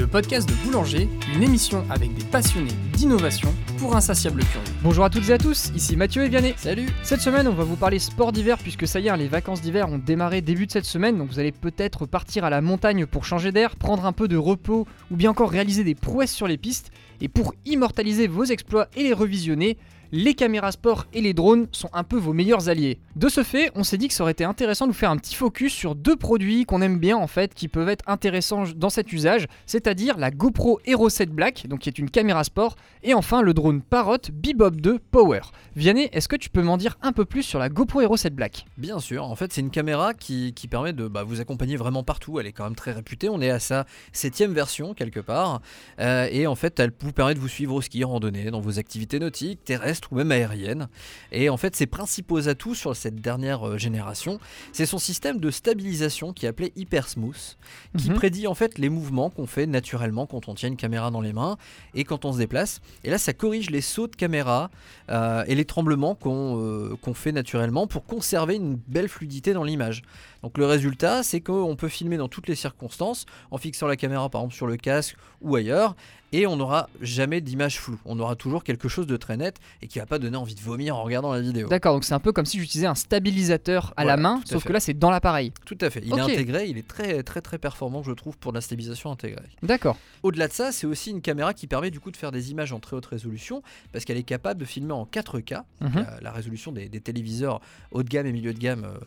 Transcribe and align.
le 0.00 0.06
podcast 0.06 0.48
de 0.48 0.54
Boulanger, 0.64 1.08
une 1.34 1.42
émission 1.42 1.84
avec 1.90 2.14
des 2.14 2.24
passionnés 2.24 2.72
d'innovation 2.94 3.52
pour 3.76 3.94
insatiables 3.94 4.42
curieux. 4.44 4.64
Bonjour 4.82 5.04
à 5.04 5.10
toutes 5.10 5.28
et 5.28 5.32
à 5.34 5.38
tous, 5.38 5.70
ici 5.76 5.94
Mathieu 5.94 6.24
et 6.24 6.30
Vianney. 6.30 6.54
Salut 6.56 6.88
Cette 7.02 7.20
semaine, 7.20 7.46
on 7.46 7.52
va 7.52 7.64
vous 7.64 7.76
parler 7.76 7.98
sport 7.98 8.32
d'hiver 8.32 8.56
puisque 8.56 8.88
ça 8.88 8.98
y 8.98 9.08
est, 9.08 9.10
hein, 9.10 9.18
les 9.18 9.28
vacances 9.28 9.60
d'hiver 9.60 9.90
ont 9.90 9.98
démarré 9.98 10.40
début 10.40 10.66
de 10.66 10.72
cette 10.72 10.86
semaine, 10.86 11.18
donc 11.18 11.28
vous 11.28 11.38
allez 11.38 11.52
peut-être 11.52 12.06
partir 12.06 12.46
à 12.46 12.50
la 12.50 12.62
montagne 12.62 13.04
pour 13.04 13.26
changer 13.26 13.52
d'air, 13.52 13.76
prendre 13.76 14.06
un 14.06 14.12
peu 14.12 14.26
de 14.26 14.38
repos 14.38 14.86
ou 15.10 15.16
bien 15.16 15.30
encore 15.30 15.50
réaliser 15.50 15.84
des 15.84 15.94
prouesses 15.94 16.32
sur 16.32 16.46
les 16.46 16.56
pistes. 16.56 16.90
Et 17.20 17.28
pour 17.28 17.52
immortaliser 17.66 18.26
vos 18.26 18.44
exploits 18.44 18.88
et 18.96 19.02
les 19.02 19.12
revisionner, 19.12 19.76
les 20.12 20.34
caméras 20.34 20.72
sport 20.72 21.06
et 21.12 21.20
les 21.20 21.34
drones 21.34 21.68
sont 21.72 21.90
un 21.92 22.04
peu 22.04 22.16
vos 22.16 22.32
meilleurs 22.32 22.68
alliés. 22.68 22.98
De 23.16 23.28
ce 23.28 23.42
fait, 23.42 23.70
on 23.74 23.84
s'est 23.84 23.98
dit 23.98 24.08
que 24.08 24.14
ça 24.14 24.24
aurait 24.24 24.32
été 24.32 24.44
intéressant 24.44 24.86
de 24.86 24.92
vous 24.92 24.98
faire 24.98 25.10
un 25.10 25.16
petit 25.16 25.34
focus 25.34 25.72
sur 25.72 25.94
deux 25.94 26.16
produits 26.16 26.64
qu'on 26.64 26.82
aime 26.82 26.98
bien 26.98 27.16
en 27.16 27.26
fait, 27.26 27.54
qui 27.54 27.68
peuvent 27.68 27.88
être 27.88 28.04
intéressants 28.08 28.64
dans 28.74 28.90
cet 28.90 29.12
usage, 29.12 29.46
c'est-à-dire 29.66 30.18
la 30.18 30.30
GoPro 30.30 30.80
Hero 30.84 31.08
7 31.08 31.30
Black, 31.30 31.66
donc 31.68 31.80
qui 31.80 31.88
est 31.88 31.98
une 31.98 32.10
caméra 32.10 32.44
sport, 32.44 32.76
et 33.02 33.14
enfin 33.14 33.42
le 33.42 33.54
drone 33.54 33.82
Parrot 33.82 34.18
Bebop 34.32 34.70
2 34.70 34.98
Power. 34.98 35.40
Vianney, 35.76 36.08
est-ce 36.12 36.28
que 36.28 36.36
tu 36.36 36.50
peux 36.50 36.62
m'en 36.62 36.76
dire 36.76 36.98
un 37.02 37.12
peu 37.12 37.24
plus 37.24 37.42
sur 37.42 37.58
la 37.58 37.68
GoPro 37.68 38.00
Hero 38.00 38.16
7 38.16 38.34
Black? 38.34 38.66
Bien 38.78 38.98
sûr, 38.98 39.24
en 39.24 39.36
fait 39.36 39.52
c'est 39.52 39.60
une 39.60 39.70
caméra 39.70 40.14
qui, 40.14 40.52
permet 40.70 40.92
de 40.92 41.08
bah, 41.08 41.24
vous 41.24 41.40
accompagner 41.40 41.76
vraiment 41.76 42.02
partout, 42.02 42.38
elle 42.38 42.46
est 42.46 42.52
quand 42.52 42.64
même 42.64 42.76
très 42.76 42.92
réputée, 42.92 43.28
on 43.28 43.40
est 43.40 43.50
à 43.50 43.58
sa 43.58 43.86
septième 44.12 44.52
version 44.52 44.94
quelque 44.94 45.20
part, 45.20 45.60
euh, 45.98 46.28
et 46.30 46.46
en 46.46 46.54
fait 46.54 46.78
elle 46.80 46.92
vous 47.00 47.12
permet 47.12 47.34
de 47.34 47.40
vous 47.40 47.48
suivre 47.48 47.74
au 47.74 47.80
ski, 47.80 48.04
en 48.04 48.10
randonnée, 48.10 48.50
dans 48.50 48.60
vos 48.60 48.78
activités 48.78 49.18
nautiques, 49.18 49.64
terrestres 49.64 49.99
ou 50.10 50.14
même 50.16 50.30
aériennes. 50.32 50.88
Et 51.32 51.48
en 51.48 51.56
fait 51.56 51.76
ses 51.76 51.86
principaux 51.86 52.48
atouts 52.48 52.74
sur 52.74 52.94
cette 52.96 53.16
dernière 53.16 53.66
euh, 53.66 53.78
génération, 53.78 54.38
c'est 54.72 54.86
son 54.86 54.98
système 54.98 55.38
de 55.40 55.50
stabilisation 55.50 56.32
qui 56.32 56.46
est 56.46 56.48
appelé 56.48 56.72
Hyper 56.76 57.08
Smooth, 57.08 57.56
qui 57.98 58.10
Mhm. 58.10 58.16
prédit 58.16 58.46
en 58.46 58.54
fait 58.54 58.78
les 58.78 58.88
mouvements 58.88 59.30
qu'on 59.30 59.46
fait 59.46 59.66
naturellement 59.66 60.26
quand 60.26 60.48
on 60.48 60.54
tient 60.54 60.68
une 60.68 60.76
caméra 60.76 61.10
dans 61.10 61.20
les 61.20 61.32
mains 61.32 61.56
et 61.94 62.04
quand 62.04 62.24
on 62.24 62.32
se 62.32 62.38
déplace. 62.38 62.80
Et 63.04 63.10
là 63.10 63.18
ça 63.18 63.32
corrige 63.32 63.70
les 63.70 63.80
sauts 63.80 64.06
de 64.08 64.16
caméra 64.16 64.70
euh, 65.10 65.44
et 65.46 65.54
les 65.54 65.64
tremblements 65.64 66.14
qu'on 66.14 66.58
euh, 66.60 66.96
qu'on 67.02 67.14
fait 67.14 67.32
naturellement 67.32 67.86
pour 67.86 68.04
conserver 68.04 68.56
une 68.56 68.76
belle 68.88 69.08
fluidité 69.08 69.52
dans 69.52 69.64
l'image. 69.64 70.02
Donc 70.42 70.56
le 70.58 70.66
résultat, 70.66 71.22
c'est 71.22 71.40
qu'on 71.40 71.76
peut 71.76 71.88
filmer 71.88 72.16
dans 72.16 72.28
toutes 72.28 72.48
les 72.48 72.54
circonstances 72.54 73.26
en 73.50 73.58
fixant 73.58 73.86
la 73.86 73.96
caméra 73.96 74.28
par 74.28 74.40
exemple 74.42 74.54
sur 74.54 74.66
le 74.66 74.76
casque 74.76 75.16
ou 75.42 75.56
ailleurs 75.56 75.94
et 76.32 76.46
on 76.46 76.54
n'aura 76.56 76.88
jamais 77.00 77.40
d'image 77.40 77.80
floue. 77.80 77.98
On 78.04 78.18
aura 78.20 78.36
toujours 78.36 78.62
quelque 78.62 78.88
chose 78.88 79.06
de 79.08 79.16
très 79.16 79.36
net 79.36 79.56
et 79.82 79.88
qui 79.88 79.98
va 79.98 80.06
pas 80.06 80.18
donner 80.20 80.36
envie 80.36 80.54
de 80.54 80.60
vomir 80.60 80.96
en 80.96 81.02
regardant 81.02 81.32
la 81.32 81.40
vidéo. 81.40 81.66
D'accord, 81.68 81.94
donc 81.94 82.04
c'est 82.04 82.14
un 82.14 82.20
peu 82.20 82.30
comme 82.32 82.46
si 82.46 82.58
j'utilisais 82.60 82.86
un 82.86 82.94
stabilisateur 82.94 83.92
à 83.96 84.04
la 84.04 84.16
main, 84.16 84.40
à 84.44 84.46
sauf 84.46 84.62
fait. 84.62 84.68
que 84.68 84.72
là 84.72 84.80
c'est 84.80 84.94
dans 84.98 85.10
l'appareil. 85.10 85.52
Tout 85.66 85.76
à 85.80 85.90
fait. 85.90 86.00
Il 86.04 86.12
est 86.16 86.20
intégré, 86.20 86.68
il 86.68 86.78
est 86.78 86.86
très 86.86 87.22
très 87.22 87.40
très 87.40 87.58
performant 87.58 88.02
je 88.02 88.12
trouve 88.12 88.38
pour 88.38 88.52
la 88.52 88.60
stabilisation 88.60 89.10
intégrée. 89.10 89.42
D'accord. 89.62 89.96
Au-delà 90.22 90.48
de 90.48 90.52
ça, 90.52 90.70
c'est 90.72 90.86
aussi 90.86 91.10
une 91.10 91.20
caméra 91.20 91.52
qui 91.54 91.66
permet 91.66 91.90
du 91.90 92.00
coup 92.00 92.10
de 92.10 92.16
faire 92.16 92.32
des 92.32 92.50
images 92.50 92.72
en 92.72 92.78
très 92.80 92.96
haute 92.96 93.06
résolution 93.06 93.62
parce 93.92 94.04
qu'elle 94.04 94.16
est 94.18 94.22
capable 94.22 94.60
de 94.60 94.64
filmer 94.64 94.92
en 94.92 95.04
4K, 95.06 95.62
Mhm. 95.80 95.90
la, 95.94 96.20
la 96.20 96.32
résolution 96.32 96.72
des, 96.72 96.88
des 96.88 97.00
téléviseurs 97.00 97.60
haut 97.92 98.02
de 98.02 98.08
gamme 98.08 98.26
et 98.26 98.32
milieu 98.32 98.52
de 98.54 98.58
gamme 98.58 98.84
euh, 98.84 98.98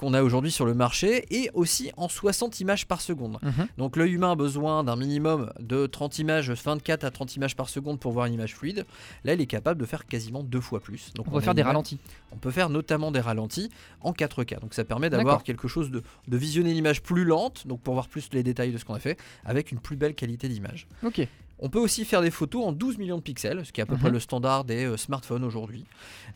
qu'on 0.00 0.14
a 0.14 0.22
aujourd'hui 0.22 0.50
sur 0.50 0.64
le 0.64 0.72
marché, 0.72 1.26
et 1.30 1.50
aussi 1.52 1.92
en 1.98 2.08
60 2.08 2.58
images 2.60 2.86
par 2.86 3.02
seconde. 3.02 3.38
Mhm. 3.42 3.68
Donc 3.76 3.96
l'œil 3.98 4.12
humain 4.12 4.32
a 4.32 4.34
besoin 4.34 4.82
d'un 4.82 4.96
minimum 4.96 5.52
de 5.60 5.84
30 5.84 6.18
images, 6.20 6.50
24 6.50 7.04
à 7.04 7.10
30 7.10 7.36
images 7.36 7.54
par 7.54 7.68
seconde 7.68 8.00
pour 8.00 8.12
voir 8.12 8.24
une 8.24 8.32
image 8.32 8.54
fluide. 8.54 8.86
Là, 9.24 9.34
il 9.34 9.42
est 9.42 9.46
capable 9.46 9.78
de 9.78 9.84
faire 9.84 10.06
quasiment 10.06 10.42
deux 10.42 10.62
fois 10.62 10.80
plus. 10.80 11.12
Donc 11.14 11.26
On 11.30 11.36
a 11.36 11.42
faire 11.42 11.54
des 11.54 11.60
ralentis. 11.60 11.98
On 12.32 12.36
peut 12.36 12.50
faire 12.50 12.70
notamment 12.70 13.10
des 13.10 13.20
ralentis 13.20 13.68
en 14.00 14.12
4K. 14.12 14.60
Donc 14.60 14.72
ça 14.72 14.84
permet 14.84 15.10
d'avoir 15.10 15.42
quelque 15.42 15.68
chose 15.68 15.90
de, 15.90 16.02
de 16.28 16.36
visionner 16.38 16.72
l'image 16.72 17.02
plus 17.02 17.26
lente, 17.26 17.66
donc 17.66 17.82
pour 17.82 17.92
voir 17.92 18.08
plus 18.08 18.30
les 18.32 18.42
détails 18.42 18.72
de 18.72 18.78
ce 18.78 18.86
qu'on 18.86 18.94
a 18.94 19.00
fait, 19.00 19.18
avec 19.44 19.70
une 19.70 19.80
plus 19.80 19.96
belle 19.96 20.14
qualité 20.14 20.48
d'image. 20.48 20.86
Ok. 21.04 21.28
On 21.62 21.68
peut 21.68 21.78
aussi 21.78 22.04
faire 22.04 22.22
des 22.22 22.30
photos 22.30 22.64
en 22.66 22.72
12 22.72 22.98
millions 22.98 23.18
de 23.18 23.22
pixels, 23.22 23.64
ce 23.66 23.72
qui 23.72 23.80
est 23.80 23.84
à 23.84 23.86
peu 23.86 23.94
Mhm. 23.94 24.00
près 24.00 24.10
le 24.10 24.20
standard 24.20 24.64
des 24.64 24.84
euh, 24.86 24.96
smartphones 24.96 25.44
aujourd'hui. 25.44 25.84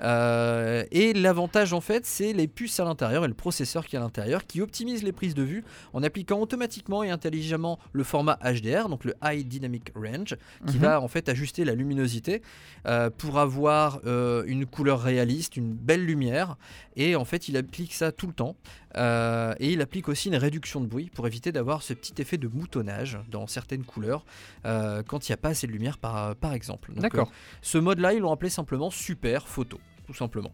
Euh, 0.00 0.84
et 0.91 1.12
l'avantage 1.12 1.72
en 1.72 1.81
fait, 1.81 2.04
c'est 2.06 2.32
les 2.32 2.48
puces 2.48 2.78
à 2.81 2.84
l'intérieur 2.84 3.25
et 3.25 3.28
le 3.28 3.34
processeur 3.34 3.87
qui 3.87 3.97
est 3.97 3.98
à 3.98 4.03
l'intérieur 4.03 4.47
qui 4.47 4.60
optimise 4.60 5.03
les 5.03 5.12
prises 5.12 5.34
de 5.34 5.43
vue 5.43 5.65
en 5.93 6.03
appliquant 6.03 6.38
automatiquement 6.41 7.03
et 7.03 7.10
intelligemment 7.10 7.78
le 7.93 8.04
format 8.04 8.38
HDR, 8.44 8.88
donc 8.88 9.04
le 9.04 9.15
High 9.22 9.47
Dynamic 9.47 9.93
Range, 9.94 10.37
qui 10.66 10.76
Mhm. 10.76 10.82
va 10.82 11.00
en 11.00 11.09
fait 11.09 11.28
ajuster 11.28 11.65
la 11.65 11.75
luminosité 11.75 12.43
euh, 12.87 13.09
pour 13.10 13.38
avoir 13.38 14.00
une 14.47 14.66
couleur 14.66 15.00
réaliste, 15.00 15.56
une 15.56 15.72
belle 15.72 16.04
lumière. 16.04 16.56
Et 16.97 17.16
en 17.16 17.25
fait, 17.25 17.48
il 17.48 17.56
applique 17.56 17.94
ça 17.94 18.12
tout 18.12 18.27
le 18.27 18.32
temps. 18.32 18.56
Euh, 18.97 19.54
et 19.59 19.72
il 19.72 19.81
applique 19.81 20.09
aussi 20.09 20.28
une 20.28 20.37
réduction 20.37 20.81
de 20.81 20.87
bruit 20.87 21.10
pour 21.12 21.27
éviter 21.27 21.50
d'avoir 21.50 21.82
ce 21.82 21.94
petit 21.94 22.15
effet 22.22 22.37
de 22.38 22.47
moutonnage 22.47 23.19
dans 23.28 23.48
certaines 23.48 23.82
couleurs 23.84 24.25
euh, 24.66 25.03
quand 25.14 25.28
il 25.28 25.30
n'y 25.30 25.34
a 25.34 25.36
pas 25.36 25.50
assez 25.50 25.69
de 25.69 25.72
lumière 25.72 25.98
par, 25.98 26.34
par 26.34 26.52
exemple. 26.54 26.92
D'accord. 26.97 27.28
euh, 27.28 27.58
ce 27.62 27.78
mode-là, 27.78 28.14
ils 28.14 28.19
l'ont 28.19 28.32
appelé 28.32 28.50
simplement 28.50 28.91
super 28.91 29.47
photo, 29.47 29.78
tout 30.06 30.15
simplement. 30.15 30.53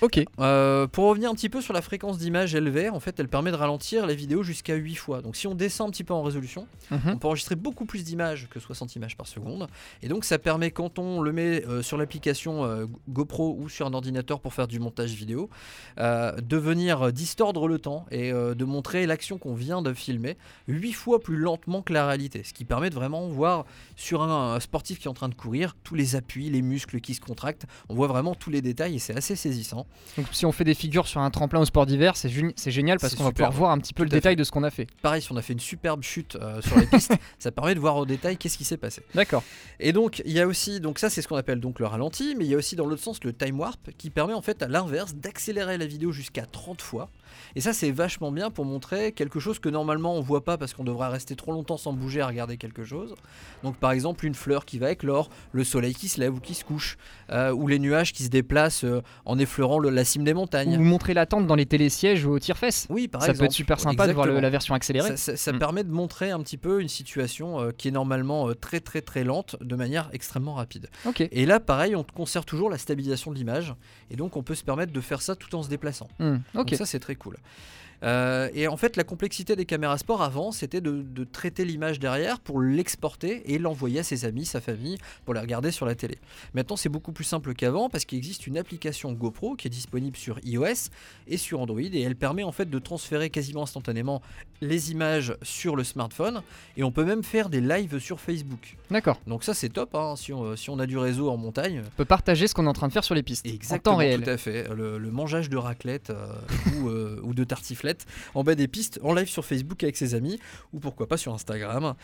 Ok. 0.00 0.20
Euh, 0.40 0.86
pour 0.86 1.04
revenir 1.08 1.30
un 1.30 1.34
petit 1.34 1.48
peu 1.48 1.60
sur 1.60 1.72
la 1.72 1.82
fréquence 1.82 2.18
d'image 2.18 2.54
élevée, 2.54 2.88
en 2.90 2.98
fait, 3.00 3.18
elle 3.20 3.28
permet 3.28 3.50
de 3.52 3.56
ralentir 3.56 4.06
les 4.06 4.14
vidéos 4.16 4.42
jusqu'à 4.42 4.74
8 4.74 4.94
fois. 4.96 5.22
Donc 5.22 5.36
si 5.36 5.46
on 5.46 5.54
descend 5.54 5.88
un 5.88 5.90
petit 5.90 6.02
peu 6.04 6.12
en 6.14 6.22
résolution, 6.22 6.66
Mhm. 6.90 7.00
on 7.14 7.16
peut 7.18 7.28
enregistrer 7.28 7.54
beaucoup 7.54 7.84
plus 7.86 8.02
d'images 8.04 8.48
que 8.50 8.58
60 8.60 8.96
images 8.96 9.16
par 9.16 9.26
seconde. 9.26 9.68
Et 10.02 10.08
donc 10.08 10.24
ça 10.24 10.38
permet, 10.38 10.70
quand 10.72 10.98
on 10.98 11.20
le 11.22 11.32
met 11.32 11.64
euh, 11.66 11.82
sur 11.82 11.96
l'application 11.96 12.64
euh, 12.64 12.86
GoPro 13.08 13.56
ou 13.58 13.68
sur 13.68 13.86
un 13.86 13.94
ordinateur 13.94 14.40
pour 14.40 14.52
faire 14.54 14.66
du 14.66 14.80
montage 14.80 15.12
vidéo, 15.12 15.48
de 15.98 16.56
venir 16.56 17.12
distordre 17.12 17.68
le 17.68 17.78
temps 17.78 18.06
et 18.10 18.32
de 18.32 18.64
montrer 18.64 19.06
l'action 19.06 19.38
qu'on 19.38 19.54
vient 19.54 19.82
de 19.82 19.92
filmer 19.92 20.36
8 20.68 20.92
fois 20.92 21.20
plus 21.20 21.36
lentement 21.36 21.82
que 21.82 21.92
la 21.92 22.06
réalité. 22.06 22.42
Ce 22.44 22.52
qui 22.52 22.64
permet 22.64 22.90
de 22.90 22.94
vraiment 22.94 23.28
voir 23.28 23.64
sur 23.96 24.22
un, 24.22 24.54
un 24.54 24.60
sportif 24.60 24.98
qui 24.98 25.06
est 25.06 25.10
en 25.10 25.14
train 25.14 25.28
de 25.28 25.34
courir 25.34 25.74
tous 25.84 25.94
les 25.94 26.16
appuis, 26.16 26.50
les 26.50 26.62
muscles 26.62 27.00
qui 27.00 27.14
se 27.14 27.20
contractent. 27.20 27.66
On 27.88 27.94
voit 27.94 28.08
vraiment 28.08 28.34
tous 28.34 28.50
les 28.50 28.60
détails 28.62 28.81
et 28.88 28.98
c'est 28.98 29.16
assez 29.16 29.36
saisissant. 29.36 29.86
Donc 30.16 30.26
si 30.32 30.46
on 30.46 30.52
fait 30.52 30.64
des 30.64 30.74
figures 30.74 31.06
sur 31.06 31.20
un 31.20 31.30
tremplin 31.30 31.60
au 31.60 31.64
sport 31.64 31.86
d'hiver, 31.86 32.16
c'est 32.16 32.28
gén- 32.28 32.52
c'est 32.56 32.70
génial 32.70 32.98
parce 32.98 33.14
qu'on 33.14 33.24
va 33.24 33.32
pouvoir 33.32 33.52
voir 33.52 33.70
un 33.70 33.78
petit 33.78 33.94
peu 33.94 34.02
le 34.02 34.08
Tout 34.08 34.14
détail 34.16 34.32
fait. 34.32 34.36
de 34.36 34.44
ce 34.44 34.50
qu'on 34.50 34.62
a 34.64 34.70
fait. 34.70 34.86
Pareil, 35.02 35.22
si 35.22 35.30
on 35.32 35.36
a 35.36 35.42
fait 35.42 35.52
une 35.52 35.60
superbe 35.60 36.02
chute 36.02 36.36
euh, 36.36 36.60
sur 36.62 36.78
les 36.78 36.86
pistes, 36.86 37.12
ça 37.38 37.50
permet 37.52 37.74
de 37.74 37.80
voir 37.80 37.96
au 37.96 38.06
détail 38.06 38.36
qu'est-ce 38.36 38.58
qui 38.58 38.64
s'est 38.64 38.76
passé. 38.76 39.02
D'accord. 39.14 39.42
Et 39.80 39.92
donc, 39.92 40.22
il 40.24 40.32
y 40.32 40.40
a 40.40 40.46
aussi, 40.46 40.80
donc 40.80 40.98
ça 40.98 41.10
c'est 41.10 41.22
ce 41.22 41.28
qu'on 41.28 41.36
appelle 41.36 41.60
donc 41.60 41.78
le 41.80 41.86
ralenti, 41.86 42.34
mais 42.38 42.44
il 42.44 42.50
y 42.50 42.54
a 42.54 42.58
aussi 42.58 42.76
dans 42.76 42.86
l'autre 42.86 43.02
sens 43.02 43.22
le 43.24 43.32
time 43.32 43.58
warp 43.58 43.90
qui 43.98 44.10
permet 44.10 44.34
en 44.34 44.42
fait 44.42 44.62
à 44.62 44.68
l'inverse 44.68 45.14
d'accélérer 45.14 45.78
la 45.78 45.86
vidéo 45.86 46.12
jusqu'à 46.12 46.46
30 46.46 46.80
fois. 46.82 47.08
Et 47.56 47.60
ça 47.60 47.72
c'est 47.72 47.90
vachement 47.90 48.32
bien 48.32 48.50
pour 48.50 48.64
montrer 48.64 49.12
quelque 49.12 49.40
chose 49.40 49.58
que 49.58 49.68
normalement 49.68 50.14
on 50.14 50.20
voit 50.20 50.44
pas 50.44 50.58
parce 50.58 50.74
qu'on 50.74 50.84
devrait 50.84 51.08
rester 51.08 51.36
trop 51.36 51.52
longtemps 51.52 51.76
sans 51.76 51.92
bouger 51.92 52.20
à 52.20 52.26
regarder 52.26 52.56
quelque 52.56 52.84
chose. 52.84 53.14
Donc 53.62 53.76
par 53.76 53.92
exemple 53.92 54.26
une 54.26 54.34
fleur 54.34 54.64
qui 54.64 54.78
va 54.78 54.90
éclore, 54.90 55.30
le 55.52 55.64
soleil 55.64 55.94
qui 55.94 56.08
se 56.08 56.20
lève 56.20 56.34
ou 56.34 56.40
qui 56.40 56.54
se 56.54 56.64
couche, 56.64 56.96
euh, 57.30 57.52
ou 57.52 57.66
les 57.68 57.78
nuages 57.78 58.12
qui 58.12 58.22
se 58.24 58.28
déplacent 58.28 58.84
euh, 58.84 59.02
en 59.24 59.38
effleurant 59.38 59.78
le- 59.78 59.90
la 59.90 60.04
cime 60.04 60.24
des 60.24 60.32
Ou 60.32 60.36
montagnes. 60.36 60.76
vous 60.76 60.82
montrer 60.84 61.14
l'attente 61.14 61.46
dans 61.46 61.54
les 61.54 61.66
télésièges 61.66 62.24
ou 62.24 62.32
au 62.32 62.38
tire-fesses. 62.38 62.86
Oui, 62.90 63.08
par 63.08 63.20
Ça 63.20 63.28
peut 63.28 63.30
exemple. 63.32 63.46
être 63.46 63.52
super 63.52 63.80
sympa 63.80 64.06
de 64.06 64.12
voir 64.12 64.26
le- 64.26 64.40
la 64.40 64.50
version 64.50 64.74
accélérée. 64.74 65.08
Ça, 65.10 65.16
ça- 65.16 65.36
ça 65.36 65.52
Mm. 65.52 65.58
permet 65.58 65.84
de 65.84 65.90
montrer 65.92 66.30
un 66.30 66.40
petit 66.40 66.56
peu 66.58 66.80
une 66.80 66.88
situation 66.88 67.60
euh, 67.60 67.70
qui 67.76 67.88
est 67.88 67.92
normalement 67.92 68.48
très 68.60 68.80
très 68.80 69.00
très 69.02 69.24
lente 69.24 69.56
de 69.60 69.76
manière 69.76 70.08
extrêmement 70.12 70.54
rapide. 70.54 70.88
Ok. 71.06 71.20
Et 71.30 71.46
là, 71.46 71.60
pareil, 71.60 71.94
on 71.94 72.02
conserve 72.04 72.44
toujours 72.44 72.68
la 72.70 72.78
stabilisation 72.78 73.30
de 73.30 73.36
l'image 73.36 73.74
et 74.10 74.16
donc 74.16 74.36
on 74.36 74.42
peut 74.42 74.54
se 74.54 74.64
permettre 74.64 74.92
de 74.92 75.00
faire 75.00 75.22
ça 75.22 75.36
tout 75.36 75.54
en 75.54 75.62
se 75.62 75.68
déplaçant. 75.68 76.08
Donc 76.54 76.70
ça, 76.76 76.86
c'est 76.86 76.98
très 77.00 77.14
cool 77.14 77.21
cool. 77.22 77.36
Euh, 78.02 78.48
et 78.54 78.66
en 78.68 78.76
fait, 78.76 78.96
la 78.96 79.04
complexité 79.04 79.56
des 79.56 79.64
caméras 79.64 79.98
sport 79.98 80.22
avant, 80.22 80.52
c'était 80.52 80.80
de, 80.80 81.02
de 81.02 81.24
traiter 81.24 81.64
l'image 81.64 82.00
derrière 82.00 82.40
pour 82.40 82.60
l'exporter 82.60 83.42
et 83.52 83.58
l'envoyer 83.58 84.00
à 84.00 84.02
ses 84.02 84.24
amis, 84.24 84.44
sa 84.44 84.60
famille, 84.60 84.98
pour 85.24 85.34
la 85.34 85.40
regarder 85.40 85.70
sur 85.70 85.86
la 85.86 85.94
télé. 85.94 86.18
Maintenant, 86.54 86.76
c'est 86.76 86.88
beaucoup 86.88 87.12
plus 87.12 87.24
simple 87.24 87.54
qu'avant 87.54 87.88
parce 87.88 88.04
qu'il 88.04 88.18
existe 88.18 88.46
une 88.46 88.58
application 88.58 89.12
GoPro 89.12 89.54
qui 89.54 89.68
est 89.68 89.70
disponible 89.70 90.16
sur 90.16 90.38
iOS 90.44 90.90
et 91.28 91.36
sur 91.36 91.60
Android 91.60 91.80
et 91.80 92.00
elle 92.00 92.16
permet 92.16 92.42
en 92.42 92.52
fait 92.52 92.68
de 92.68 92.78
transférer 92.78 93.30
quasiment 93.30 93.62
instantanément 93.62 94.22
les 94.60 94.90
images 94.90 95.36
sur 95.42 95.76
le 95.76 95.84
smartphone 95.84 96.42
et 96.76 96.82
on 96.84 96.92
peut 96.92 97.04
même 97.04 97.22
faire 97.22 97.48
des 97.48 97.60
lives 97.60 97.98
sur 97.98 98.20
Facebook. 98.20 98.76
D'accord. 98.90 99.20
Donc 99.26 99.44
ça, 99.44 99.54
c'est 99.54 99.68
top 99.68 99.94
hein, 99.94 100.14
si, 100.16 100.32
on, 100.32 100.56
si 100.56 100.70
on 100.70 100.78
a 100.78 100.86
du 100.86 100.98
réseau 100.98 101.30
en 101.30 101.36
montagne. 101.36 101.82
On 101.86 101.96
peut 101.96 102.04
partager 102.04 102.46
ce 102.46 102.54
qu'on 102.54 102.66
est 102.66 102.68
en 102.68 102.72
train 102.72 102.88
de 102.88 102.92
faire 102.92 103.04
sur 103.04 103.14
les 103.14 103.22
pistes. 103.22 103.46
Exactement, 103.46 103.94
En 103.94 103.96
temps 103.96 103.98
réel. 103.98 104.22
tout 104.22 104.30
à 104.30 104.36
fait. 104.36 104.68
Le, 104.74 104.98
le 104.98 105.10
mangeage 105.10 105.48
de 105.48 105.56
raclette 105.56 106.10
euh, 106.10 106.26
ou, 106.80 106.88
euh, 106.88 107.20
ou 107.22 107.34
de 107.34 107.44
tartiflette 107.44 107.91
en 108.34 108.44
bas 108.44 108.54
des 108.54 108.68
pistes, 108.68 109.00
en 109.02 109.12
live 109.12 109.28
sur 109.28 109.44
Facebook 109.44 109.82
avec 109.82 109.96
ses 109.96 110.14
amis, 110.14 110.38
ou 110.72 110.80
pourquoi 110.80 111.06
pas 111.06 111.16
sur 111.16 111.32
Instagram. 111.34 111.94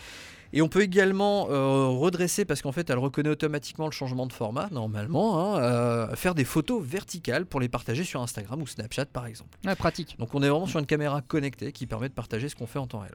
Et 0.52 0.62
on 0.62 0.69
peut 0.69 0.82
également 0.82 1.49
euh, 1.50 1.87
redresser, 1.88 2.44
parce 2.44 2.62
qu'en 2.62 2.73
fait 2.73 2.88
elle 2.88 2.99
reconnaît 2.99 3.29
automatiquement 3.29 3.87
le 3.87 3.93
changement 3.93 4.26
de 4.26 4.32
format, 4.32 4.69
normalement, 4.70 5.56
hein, 5.56 5.61
euh, 5.61 6.17
faire 6.17 6.35
des 6.35 6.44
photos 6.44 6.82
verticales 6.82 7.44
pour 7.44 7.61
les 7.61 7.69
partager 7.69 8.05
sur 8.05 8.23
Instagram 8.23 8.62
ou 8.62 8.67
Snapchat 8.67 9.06
par 9.06 9.26
exemple. 9.26 9.58
Ouais, 9.64 9.75
pratique. 9.75 10.17
Donc 10.19 10.35
on 10.35 10.43
est 10.43 10.49
vraiment 10.49 10.67
sur 10.67 10.79
une 10.79 10.87
caméra 10.87 11.20
connectée 11.20 11.73
qui 11.73 11.87
permet 11.87 12.08
de 12.08 12.14
partager 12.14 12.49
ce 12.49 12.56
qu'on 12.56 12.67
fait 12.67 12.79
en 12.79 12.87
temps 12.87 13.00
réel. 13.00 13.14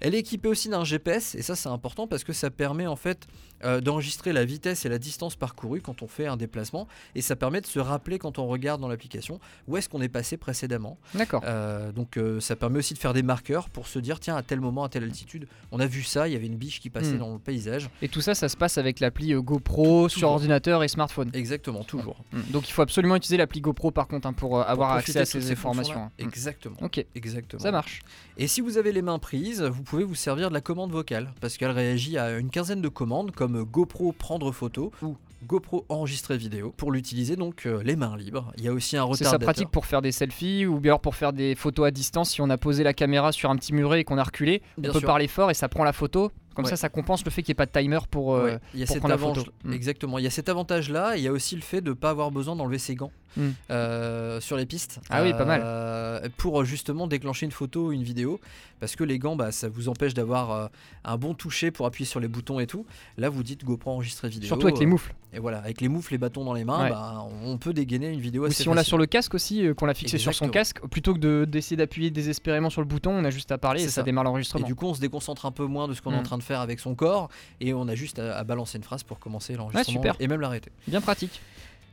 Elle 0.00 0.14
est 0.14 0.18
équipée 0.20 0.48
aussi 0.48 0.68
d'un 0.68 0.84
GPS 0.84 1.34
et 1.34 1.42
ça 1.42 1.54
c'est 1.56 1.68
important 1.68 2.06
parce 2.06 2.24
que 2.24 2.32
ça 2.32 2.50
permet 2.50 2.86
en 2.86 2.96
fait 2.96 3.26
euh, 3.64 3.80
d'enregistrer 3.80 4.32
la 4.32 4.44
vitesse 4.44 4.86
et 4.86 4.88
la 4.88 4.98
distance 4.98 5.36
parcourue 5.36 5.80
quand 5.82 6.02
on 6.02 6.06
fait 6.08 6.26
un 6.26 6.36
déplacement 6.36 6.88
et 7.14 7.20
ça 7.22 7.36
permet 7.36 7.60
de 7.60 7.66
se 7.66 7.78
rappeler 7.78 8.18
quand 8.18 8.38
on 8.38 8.46
regarde 8.46 8.80
dans 8.80 8.88
l'application 8.88 9.38
où 9.68 9.76
est-ce 9.76 9.88
qu'on 9.88 10.00
est 10.00 10.08
passé 10.08 10.36
précédemment. 10.38 10.98
D'accord. 11.14 11.42
Euh, 11.44 11.92
donc 11.92 12.16
euh, 12.16 12.40
ça 12.40 12.56
permet 12.56 12.78
aussi 12.78 12.94
de 12.94 12.98
faire 12.98 13.12
des 13.12 13.22
marqueurs 13.22 13.68
pour 13.68 13.86
se 13.86 13.98
dire 13.98 14.20
tiens 14.20 14.36
à 14.36 14.42
tel 14.42 14.60
moment 14.60 14.84
à 14.84 14.88
telle 14.88 15.04
altitude 15.04 15.46
on 15.72 15.80
a 15.80 15.86
vu 15.86 16.02
ça 16.02 16.26
il 16.28 16.32
y 16.32 16.36
avait 16.36 16.46
une 16.46 16.56
biche 16.56 16.80
qui 16.80 16.88
passait 16.90 17.10
Hmm. 17.14 17.18
dans 17.18 17.32
le 17.32 17.38
paysage. 17.38 17.90
Et 18.02 18.08
tout 18.08 18.20
ça, 18.20 18.34
ça 18.34 18.48
se 18.48 18.56
passe 18.56 18.78
avec 18.78 19.00
l'appli 19.00 19.32
GoPro 19.34 20.08
sur 20.08 20.14
toujours. 20.20 20.30
ordinateur 20.32 20.82
et 20.84 20.88
smartphone. 20.88 21.30
Exactement 21.34 21.82
toujours. 21.82 22.22
Mm. 22.32 22.40
Donc 22.52 22.68
il 22.68 22.72
faut 22.72 22.82
absolument 22.82 23.16
utiliser 23.16 23.36
l'appli 23.36 23.60
GoPro 23.60 23.90
par 23.90 24.06
contre 24.06 24.28
hein, 24.28 24.32
pour 24.32 24.60
avoir 24.62 24.92
accès 24.92 25.18
à 25.18 25.22
toutes 25.22 25.32
ces 25.32 25.40
ces 25.40 25.52
informations. 25.52 26.02
hein. 26.04 26.10
Mm. 26.18 26.22
Exactement. 26.22 26.76
Ok, 26.82 27.04
Exactement. 27.14 27.62
ça 27.62 27.70
marche. 27.72 28.00
Et 28.38 28.46
si 28.46 28.60
vous 28.60 28.78
avez 28.78 28.92
les 28.92 29.02
mains 29.02 29.18
prises, 29.18 29.62
vous 29.62 29.82
pouvez 29.90 30.04
vous 30.04 30.14
servir 30.14 30.48
de 30.50 30.54
la 30.54 30.60
commande 30.60 30.92
vocale 30.92 31.32
parce 31.40 31.56
qu'elle 31.56 31.72
réagit 31.72 32.16
à 32.16 32.38
une 32.38 32.50
quinzaine 32.50 32.80
de 32.80 32.88
commandes 32.88 33.32
comme 33.32 33.64
GoPro 33.64 34.12
prendre 34.12 34.52
photo 34.52 34.92
ou 35.02 35.16
GoPro 35.48 35.84
enregistrer 35.88 36.36
vidéo 36.36 36.72
pour 36.76 36.92
l'utiliser 36.92 37.34
donc 37.34 37.66
euh, 37.66 37.82
les 37.82 37.96
mains 37.96 38.16
libres. 38.16 38.52
Il 38.58 38.64
y 38.64 38.68
a 38.68 38.72
aussi 38.72 38.96
un 38.96 39.00
C'est 39.06 39.10
retardateur. 39.24 39.30
ça 39.32 39.38
pratique 39.44 39.70
pour 39.70 39.86
faire 39.86 40.00
des 40.02 40.12
selfies 40.12 40.64
ou 40.66 40.78
bien 40.78 40.96
pour 40.98 41.16
faire 41.16 41.32
des 41.32 41.54
photos 41.56 41.88
à 41.88 41.90
distance. 41.90 42.30
Si 42.30 42.40
on 42.40 42.50
a 42.50 42.58
posé 42.58 42.84
la 42.84 42.92
caméra 42.92 43.32
sur 43.32 43.50
un 43.50 43.56
petit 43.56 43.72
muret 43.72 44.00
et 44.00 44.04
qu'on 44.04 44.18
a 44.18 44.22
reculé, 44.22 44.62
Bien 44.78 44.90
on 44.90 44.92
peut 44.92 44.98
sûr. 45.00 45.06
parler 45.08 45.26
fort 45.28 45.50
et 45.50 45.54
ça 45.54 45.68
prend 45.68 45.82
la 45.82 45.92
photo. 45.92 46.30
Comme 46.54 46.64
Ouais. 46.64 46.70
ça, 46.70 46.76
ça 46.76 46.88
compense 46.88 47.24
le 47.24 47.30
fait 47.30 47.42
qu'il 47.42 47.52
n'y 47.52 47.54
ait 47.54 47.64
pas 47.64 47.66
de 47.66 47.70
timer 47.70 47.98
pour. 48.10 48.34
euh, 48.34 48.44
Ouais, 48.44 48.58
il 48.74 48.80
y 48.80 48.82
a 48.82 48.86
pour 48.86 48.92
cet 48.94 48.98
prendre 49.02 49.14
la 49.14 49.20
avantage- 49.22 49.44
photo. 49.44 49.52
Mm. 49.64 49.72
Exactement. 49.72 50.18
Il 50.18 50.24
y 50.24 50.26
a 50.26 50.30
cet 50.30 50.48
avantage-là. 50.48 51.16
et 51.16 51.20
Il 51.20 51.24
y 51.24 51.28
a 51.28 51.32
aussi 51.32 51.54
le 51.54 51.62
fait 51.62 51.80
de 51.80 51.90
ne 51.90 51.94
pas 51.94 52.10
avoir 52.10 52.30
besoin 52.30 52.56
d'enlever 52.56 52.78
ses 52.78 52.94
gants 52.96 53.12
Mm. 53.36 53.48
euh, 53.70 54.40
sur 54.40 54.56
les 54.56 54.66
pistes. 54.66 55.00
Ah 55.10 55.22
oui, 55.22 55.32
pas 55.32 55.44
mal. 55.44 55.60
Euh, 55.64 56.28
Pour 56.36 56.64
justement 56.64 57.06
déclencher 57.06 57.46
une 57.46 57.52
photo 57.52 57.86
ou 57.88 57.92
une 57.92 58.02
vidéo. 58.02 58.40
Parce 58.80 58.96
que 58.96 59.04
les 59.04 59.18
gants, 59.18 59.36
bah, 59.36 59.52
ça 59.52 59.68
vous 59.68 59.88
empêche 59.90 60.14
d'avoir 60.14 60.70
un 61.04 61.16
bon 61.18 61.34
toucher 61.34 61.70
pour 61.70 61.84
appuyer 61.86 62.06
sur 62.08 62.18
les 62.18 62.28
boutons 62.28 62.60
et 62.60 62.66
tout. 62.66 62.86
Là, 63.18 63.28
vous 63.28 63.42
dites 63.42 63.62
GoPro 63.64 63.90
enregistrer 63.92 64.28
vidéo. 64.30 64.46
Surtout 64.48 64.66
avec 64.68 64.80
les 64.80 64.86
moufles. 64.86 65.14
Et 65.34 65.38
voilà, 65.38 65.58
avec 65.58 65.80
les 65.82 65.88
moufles, 65.88 66.12
les 66.12 66.18
bâtons 66.18 66.44
dans 66.44 66.54
les 66.54 66.64
mains, 66.64 66.84
Ouais. 66.84 66.90
bah, 66.90 67.24
on 67.44 67.56
peut 67.58 67.72
dégainer 67.74 68.08
une 68.10 68.20
vidéo 68.20 68.42
Ou 68.42 68.46
assez 68.46 68.62
si 68.62 68.68
on 68.68 68.74
l'a 68.74 68.82
sur 68.82 68.96
le 68.98 69.04
casque 69.06 69.34
aussi, 69.34 69.64
qu'on 69.76 69.84
l'a 69.86 69.94
fixé 69.94 70.16
sur 70.18 70.34
son 70.34 70.48
casque, 70.48 70.80
plutôt 70.88 71.12
que 71.14 71.18
de- 71.20 71.44
d'essayer 71.46 71.76
d'appuyer 71.76 72.10
désespérément 72.10 72.70
sur 72.70 72.80
le 72.80 72.86
bouton, 72.86 73.10
on 73.12 73.24
a 73.24 73.30
juste 73.30 73.52
à 73.52 73.58
parler 73.58 73.82
et 73.82 73.84
ça, 73.84 73.90
ça. 73.96 74.02
démarre 74.02 74.24
Et 74.24 74.28
l'enregistrement. 74.28 74.66
du 74.66 74.74
coup, 74.74 74.86
on 74.86 74.94
se 74.94 75.00
déconcentre 75.00 75.44
un 75.46 75.52
peu 75.52 75.66
moins 75.66 75.86
de 75.86 75.92
ce 75.94 76.00
qu'on 76.02 76.12
est 76.12 76.16
en 76.16 76.20
Mm. 76.20 76.24
train 76.24 76.38
de 76.40 76.44
faire 76.44 76.60
avec 76.60 76.80
son 76.80 76.94
corps, 76.94 77.28
et 77.60 77.72
on 77.72 77.86
a 77.88 77.94
juste 77.94 78.18
à, 78.18 78.36
à 78.36 78.44
balancer 78.44 78.76
une 78.78 78.84
phrase 78.84 79.02
pour 79.04 79.18
commencer 79.18 79.54
l'enregistrement 79.54 79.98
super. 80.00 80.16
et 80.18 80.26
même 80.26 80.40
l'arrêter. 80.40 80.70
Bien 80.88 81.00
pratique. 81.00 81.40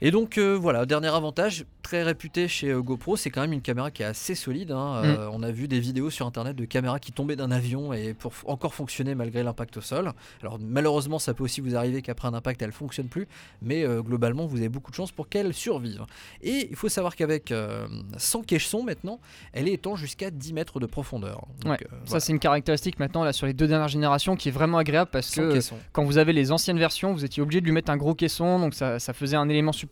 Et 0.01 0.11
donc 0.11 0.37
euh, 0.37 0.53
voilà, 0.53 0.85
dernier 0.85 1.07
avantage, 1.07 1.65
très 1.81 2.03
réputé 2.03 2.47
chez 2.47 2.69
euh, 2.69 2.81
GoPro, 2.81 3.17
c'est 3.17 3.31
quand 3.31 3.41
même 3.41 3.53
une 3.53 3.61
caméra 3.61 3.89
qui 3.89 4.03
est 4.03 4.05
assez 4.05 4.35
solide. 4.35 4.71
hein. 4.71 5.01
Mm. 5.01 5.05
Euh, 5.05 5.29
on 5.31 5.41
a 5.41 5.49
vu 5.49 5.67
des 5.67 5.79
vidéos 5.79 6.11
sur 6.11 6.27
internet 6.27 6.55
de 6.55 6.65
caméras 6.65 6.99
qui 6.99 7.11
tombaient 7.11 7.35
d'un 7.35 7.49
avion 7.49 7.93
et 7.93 8.13
pour 8.13 8.31
encore 8.45 8.75
fonctionner 8.75 9.15
malgré 9.15 9.41
l'impact 9.41 9.77
au 9.77 9.81
sol. 9.81 10.11
Alors 10.41 10.59
malheureusement, 10.59 11.17
ça 11.17 11.33
peut 11.33 11.43
aussi 11.43 11.61
vous 11.61 11.75
arriver 11.75 12.03
qu'après 12.03 12.27
un 12.27 12.35
impact, 12.35 12.61
elle 12.61 12.71
fonctionne 12.71 13.07
plus, 13.07 13.27
mais 13.61 13.85
globalement, 14.01 14.45
vous 14.45 14.57
avez 14.57 14.69
beaucoup 14.69 14.91
de 14.91 14.95
chances 14.95 15.11
pour 15.11 15.29
qu'elle 15.29 15.53
survive. 15.53 16.05
Et 16.41 16.67
il 16.69 16.75
faut 16.75 16.89
savoir 16.89 17.15
qu'avec 17.15 17.53
100 18.17 18.43
caissons 18.43 18.83
maintenant, 18.83 19.19
elle 19.53 19.67
est 19.67 19.73
étanche 19.73 19.99
jusqu'à 19.99 20.29
10 20.29 20.53
mètres 20.53 20.79
de 20.79 20.85
profondeur. 20.85 21.47
Donc, 21.61 21.71
Ouais, 21.71 21.79
Ça, 22.05 22.19
c'est 22.19 22.31
une 22.31 22.39
caractéristique 22.39 22.99
maintenant 22.99 23.23
là 23.23 23.33
sur 23.33 23.47
les 23.47 23.53
deux 23.53 23.67
dernières 23.67 23.87
générations 23.87 24.35
qui 24.35 24.49
est 24.49 24.51
vraiment 24.51 24.77
agréable 24.77 25.09
parce 25.11 25.27
100 25.27 25.41
que 25.41 25.59
quand 25.91 26.03
vous 26.03 26.17
avez 26.17 26.33
les 26.33 26.51
anciennes 26.51 26.79
versions, 26.79 27.13
vous 27.13 27.25
étiez 27.25 27.41
obligé 27.41 27.61
de 27.61 27.65
lui 27.65 27.73
mettre 27.73 27.91
un 27.91 27.97
gros 27.97 28.13
caisson, 28.13 28.59
donc 28.59 28.73
ça, 28.73 28.99
ça 28.99 29.13
faisait 29.13 29.37
un 29.37 29.49
élément 29.49 29.71
supplémentaire. 29.71 29.86